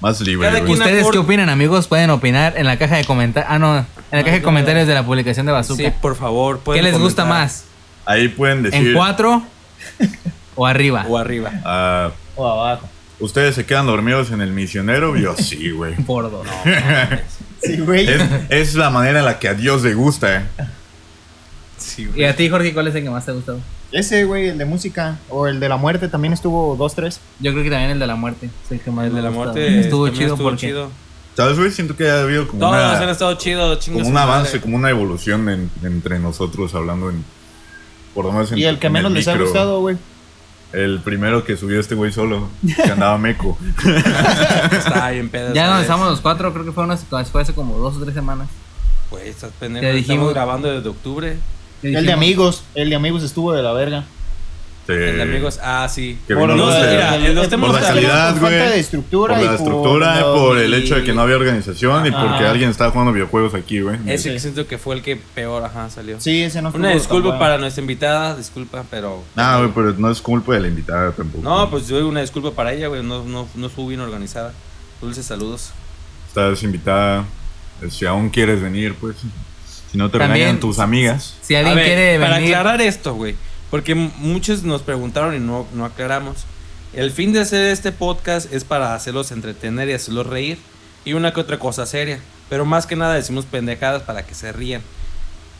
[0.00, 1.86] Más libre, Cada quien- ¿Ustedes qué opinan, amigos?
[1.86, 3.50] Pueden opinar en la caja de comentarios.
[3.50, 5.82] Ah, no, en la caja de comentarios de la publicación de Bazooka.
[5.84, 6.60] Sí, por favor.
[6.74, 7.64] ¿Qué les gusta más?
[8.04, 8.88] Ahí pueden decir.
[8.88, 9.44] ¿En cuatro
[10.56, 11.04] o arriba?
[11.08, 11.52] O arriba.
[11.64, 12.88] ah, O abajo.
[13.20, 15.16] ¿Ustedes se quedan dormidos en el misionero?
[15.16, 15.94] Yo sí, güey.
[15.96, 16.46] Por dos.
[17.62, 18.06] Sí, güey.
[18.06, 20.36] Es, es la manera en la que a Dios le gusta.
[20.36, 20.44] ¿eh?
[21.78, 22.24] Sí, ¿Y güey.
[22.26, 23.58] a ti, Jorge, cuál es el que más te ha gustado?
[23.90, 25.16] Ese, güey, el de música.
[25.30, 27.20] O el de la muerte también estuvo dos, tres.
[27.40, 28.50] Yo creo que también el de la muerte.
[28.66, 29.52] Es el que más El me de la gustado.
[29.54, 30.66] muerte estuvo también chido estuvo porque.
[30.66, 30.90] chido.
[31.36, 31.70] ¿Sabes, güey?
[31.70, 34.60] Siento que ha habido como, Todos una- han estado chidos, como un avance, madre.
[34.60, 37.24] como una evolución en- entre nosotros hablando en.
[38.14, 39.96] Por lo menos en Y el que en menos les ha gustado, güey.
[40.72, 42.48] El primero que subió este güey solo,
[42.84, 43.56] que andaba meco.
[44.72, 45.54] Está bien pedo.
[45.54, 48.14] Ya donde estamos los cuatro, creo que fue, unas- fue hace como dos o tres
[48.14, 48.48] semanas.
[49.10, 49.84] Güey, estás pendejo.
[49.86, 51.36] Estamos dijimos- grabando desde octubre.
[51.80, 52.64] ¿Qué El de amigos.
[52.74, 54.04] El de amigos estuvo de la verga.
[54.86, 54.92] Sí.
[54.92, 55.58] El de amigos.
[55.62, 56.18] Ah, sí.
[56.28, 58.54] Que Por no, de- mira, en los temas por la de- calidad, por güey.
[58.54, 61.22] de estructura por y la por estructura, lo- por el y- hecho de que no
[61.22, 62.20] había organización y Ajá.
[62.28, 63.98] porque alguien estaba jugando videojuegos aquí, güey.
[64.06, 66.20] Ese que siento que fue el que peor, ajá, salió.
[66.20, 67.38] Sí, ese no Una estuvo disculpa bueno.
[67.40, 69.24] para nuestra invitada, disculpa, pero.
[69.36, 71.42] Ah, güey, pero no es culpa de la invitada tampoco.
[71.42, 73.02] No, pues doy una disculpa para ella, güey.
[73.02, 74.52] No, no, no estuvo bien organizada.
[75.00, 75.70] Dulces saludos.
[76.28, 77.24] Estás invitada.
[77.82, 79.16] eh, Si aún quieres venir, pues.
[79.90, 81.36] Si no te También- regañan tus amigas.
[81.40, 82.54] Si alguien ver, quiere para venir.
[82.54, 83.34] aclarar esto, güey.
[83.74, 86.44] Porque muchos nos preguntaron y no, no aclaramos.
[86.92, 90.58] El fin de hacer este podcast es para hacerlos entretener y hacerlos reír.
[91.04, 92.20] Y una que otra cosa seria.
[92.48, 94.80] Pero más que nada decimos pendejadas para que se rían.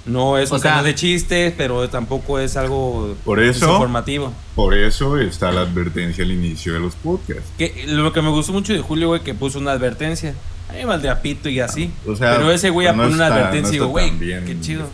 [0.06, 4.32] No es O un sea- canal de chistes, pero tampoco es algo Por eso- informativo.
[4.54, 7.50] Por eso está la advertencia al inicio de los podcasts.
[7.58, 10.34] Que, lo que me gustó mucho de Julio, güey, que puso una advertencia.
[10.68, 11.90] A mí me valdría pito y así.
[12.06, 14.44] O sea, pero ese güey a no poner una advertencia y no digo, está güey,
[14.44, 14.88] qué chido.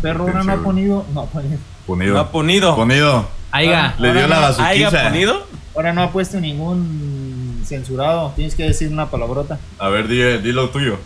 [0.00, 1.04] Perro ahora no ha ponido.
[1.12, 1.58] No, ponido.
[1.86, 2.14] Ponido.
[2.14, 2.74] No ha ponido.
[2.76, 3.28] Ponido.
[3.52, 3.94] Aiga.
[3.98, 4.68] Le dio Ahora la no- bazuquiza.
[4.88, 5.46] ¿Haya ponido?
[5.74, 8.32] Ahora no ha puesto ningún censurado.
[8.34, 9.58] Tienes que decir una palabrota.
[9.78, 10.98] A ver, di, di lo tuyo.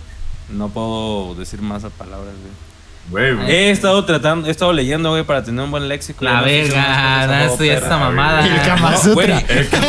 [0.49, 2.71] No puedo decir más a palabras, güey.
[3.11, 3.51] Güey, güey.
[3.51, 6.25] He estado tratando, he estado leyendo, güey, para tener un buen léxico.
[6.25, 7.75] La No verga, no perra.
[7.87, 8.47] esa mamada.
[8.47, 9.41] El Kama No, Sutra.
[9.41, 9.81] güey, estoy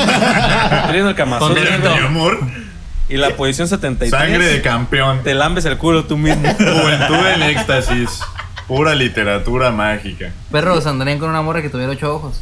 [0.88, 1.92] leyendo el Kama Con Sutra, delito.
[1.96, 2.39] Mi amor.
[3.10, 4.10] Y la posición 73.
[4.10, 5.22] Sangre de campeón.
[5.24, 6.44] Te lambes el culo tú mismo.
[6.58, 8.22] Juventud en éxtasis.
[8.78, 10.32] Pura literatura mágica.
[10.50, 12.42] Perros andarían con una morra que tuviera ocho ojos.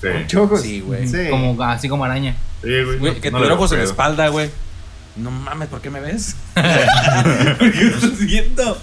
[0.00, 0.08] Sí.
[0.26, 0.62] Chocos.
[0.62, 1.06] Sí, güey.
[1.06, 1.28] Sí.
[1.30, 2.34] Como, así como araña.
[2.64, 3.20] Sí, güey.
[3.20, 4.50] Que no tuviera ojos en la espalda, güey.
[5.14, 6.34] No mames, ¿por qué me ves?
[6.54, 6.62] ¿Por
[7.72, 8.78] qué me estás viendo?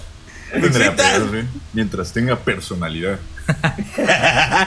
[0.50, 1.44] Pedos, güey.
[1.74, 3.18] Mientras tenga personalidad.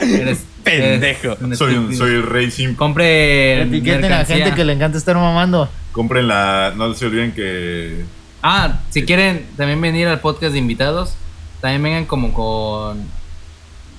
[0.01, 1.35] Eres Pendejo.
[1.55, 2.77] Soy, un, soy el rey simple.
[2.77, 5.67] Compre Etiqueten a la gente que le encanta estar mamando.
[5.93, 6.73] Compren la.
[6.75, 8.03] No se olviden que.
[8.43, 11.15] Ah, si quieren también venir al podcast de invitados,
[11.61, 13.19] también vengan como con...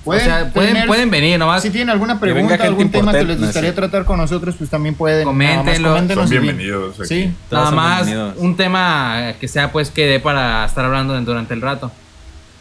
[0.03, 1.61] Pueden, o sea, pueden, tener- pueden venir nomás.
[1.61, 4.95] Si tienen alguna pregunta, algún tema que les no gustaría tratar con nosotros, pues también
[4.95, 5.25] pueden.
[5.25, 5.63] Coméntenlo.
[5.65, 7.07] nada más coméntenos Son bienvenidos aquí.
[7.07, 7.33] Sí.
[7.51, 8.07] Todos Nada más
[8.37, 11.91] un tema que sea pues que dé para estar hablando durante el rato.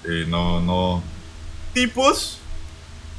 [0.04, 1.02] Eh, no, no.
[1.72, 2.38] Tipos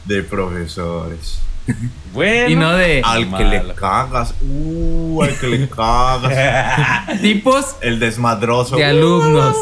[0.06, 1.40] de profesores.
[2.14, 2.50] Bueno.
[2.50, 3.64] Y no de Al que Malo.
[3.70, 4.34] le cagas.
[4.42, 5.70] Uh, al que le
[6.26, 7.22] cagas.
[7.22, 8.76] tipos El desmadroso.
[8.76, 9.56] de alumnos.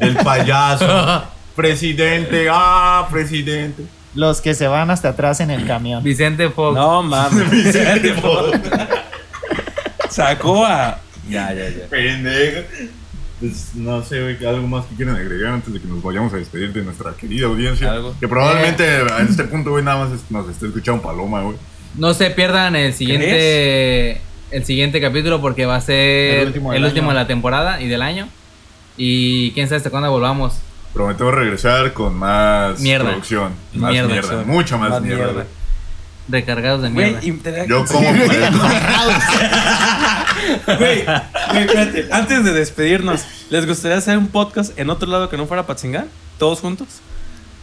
[0.00, 1.24] El payaso.
[1.56, 3.84] presidente, ah, presidente.
[4.14, 6.02] Los que se van hasta atrás en el camión.
[6.02, 6.76] Vicente Fox.
[6.76, 7.50] No mames.
[7.52, 8.58] Vicente Fox.
[10.08, 11.00] Sacó a.
[11.28, 11.86] Ya, ya, ya.
[11.88, 12.62] Pendejo.
[13.40, 16.72] Pues no sé, algo más que quieran agregar antes de que nos vayamos a despedir
[16.72, 17.92] de nuestra querida audiencia.
[17.92, 18.14] Algo.
[18.18, 21.56] Que probablemente a este punto, güey, nada más nos esté escuchando Paloma, güey.
[21.94, 24.20] No se pierdan el siguiente
[24.50, 28.02] el siguiente capítulo porque va a ser El último el de la temporada y del
[28.02, 28.28] año.
[28.98, 30.54] Y quién sabe hasta cuándo volvamos.
[30.92, 33.10] Prometemos regresar con más Mierda.
[33.10, 33.52] producción.
[33.74, 34.08] Más Mierda.
[34.08, 35.24] mierda, mucha más, Más mierda.
[35.24, 35.44] mierda.
[36.28, 37.20] Recargados de mierda.
[37.22, 38.00] Interac- Yo como
[40.78, 42.08] Güey, espérate.
[42.10, 46.08] Antes de despedirnos, ¿les gustaría hacer un podcast en otro lado que no fuera Patzingán?
[46.38, 46.88] ¿Todos juntos?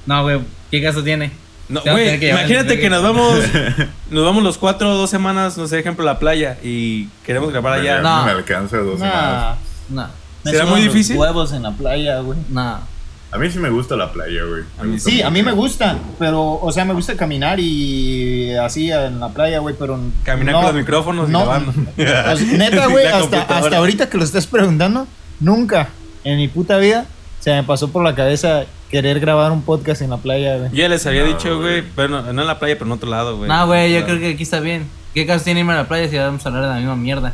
[0.06, 0.40] No, güey,
[0.72, 1.32] ¿qué caso tiene?
[1.68, 3.40] No, güey, que imagínate que nos vamos,
[4.12, 7.52] nos vamos los cuatro o dos semanas, no sé, ejemplo, a la playa y queremos
[7.52, 8.02] grabar allá.
[8.02, 8.20] No.
[8.20, 9.58] No me alcanza dos semanas.
[9.90, 10.08] No,
[10.46, 11.18] me ¿Será muy los difícil?
[11.18, 12.40] huevos en la playa, güey.
[12.50, 12.96] no.
[13.32, 14.64] A mí sí me gusta la playa, güey.
[14.80, 18.54] A mí gusta Sí, a mí me gusta, pero, o sea, me gusta caminar y
[18.54, 20.00] así en la playa, güey, pero...
[20.24, 21.74] Caminar no- con los micrófonos y no, grabando.
[21.74, 25.06] pues, neta, güey, hasta, hasta ahorita que lo estás preguntando,
[25.42, 25.90] nunca
[26.24, 27.08] en mi puta vida
[27.42, 30.70] se me pasó por la cabeza querer grabar un podcast en la playa, güey.
[30.72, 33.36] Ya les había No, dicho, güey, bueno, no en la playa, pero en otro lado,
[33.38, 33.50] güey.
[33.50, 34.06] No, güey, yo Claro.
[34.18, 34.88] creo que aquí está bien.
[35.14, 37.34] ¿Qué caso tiene irme a la playa si vamos a hablar de la misma mierda?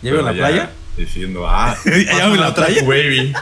[0.00, 0.70] ¿Ya vieron la Pero playa?
[0.96, 3.32] Diciendo, ah, ¿Ya vieron pásame la otra baby.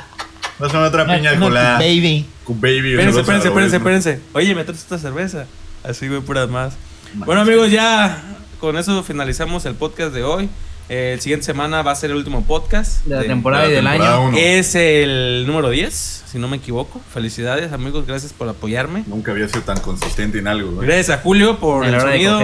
[0.58, 1.78] Pásame otra piña colada.
[1.78, 2.26] baby.
[2.48, 2.90] Baby.
[2.92, 4.20] Espérense, espérense, espérense, espérense.
[4.32, 5.46] Oye, me traes esta cerveza.
[5.82, 6.74] Así, güey, puras más.
[7.14, 8.22] Bueno, amigos, ya
[8.60, 10.48] con eso finalizamos el podcast de hoy.
[10.90, 13.04] Eh, el siguiente semana va a ser el último podcast.
[13.06, 14.28] De la de- temporada y del temporada año.
[14.28, 14.36] uno.
[14.38, 17.00] Es el número 10, si no me equivoco.
[17.12, 19.04] Felicidades, amigos, gracias por apoyarme.
[19.06, 20.86] Nunca había sido tan consistente en algo, güey.
[20.86, 22.40] Gracias a Julio por el de sonido.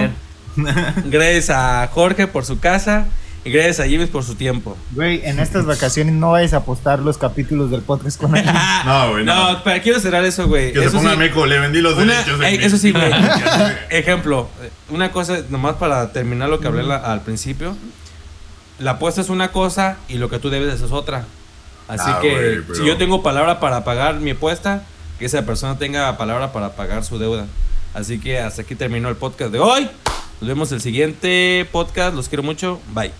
[1.05, 3.07] Gracias a Jorge por su casa.
[3.43, 4.77] Y gracias a Jimis por su tiempo.
[4.91, 8.53] Güey, en estas vacaciones no vayas a apostar los capítulos del podcast con alguien.
[8.85, 9.53] No, güey, no.
[9.53, 10.71] No, pero quiero cerrar eso, güey.
[10.73, 12.39] Que se Eso ponga sí, meco, le vendí los una- derechos.
[12.41, 13.11] eh, eso sí, güey.
[13.89, 14.47] Ejemplo,
[14.89, 17.75] una cosa, nomás para terminar lo que hablé la- al principio.
[18.77, 21.25] La apuesta es una cosa y lo que tú debes es otra.
[21.87, 24.83] Así Ah, que pero- si yo tengo palabra para pagar mi apuesta,
[25.17, 27.47] que esa persona tenga palabra para pagar su deuda.
[27.95, 29.89] Así que hasta aquí terminó el podcast de hoy.
[30.39, 32.15] Nos vemos el siguiente podcast.
[32.15, 32.79] Los quiero mucho.
[32.93, 33.11] Bye.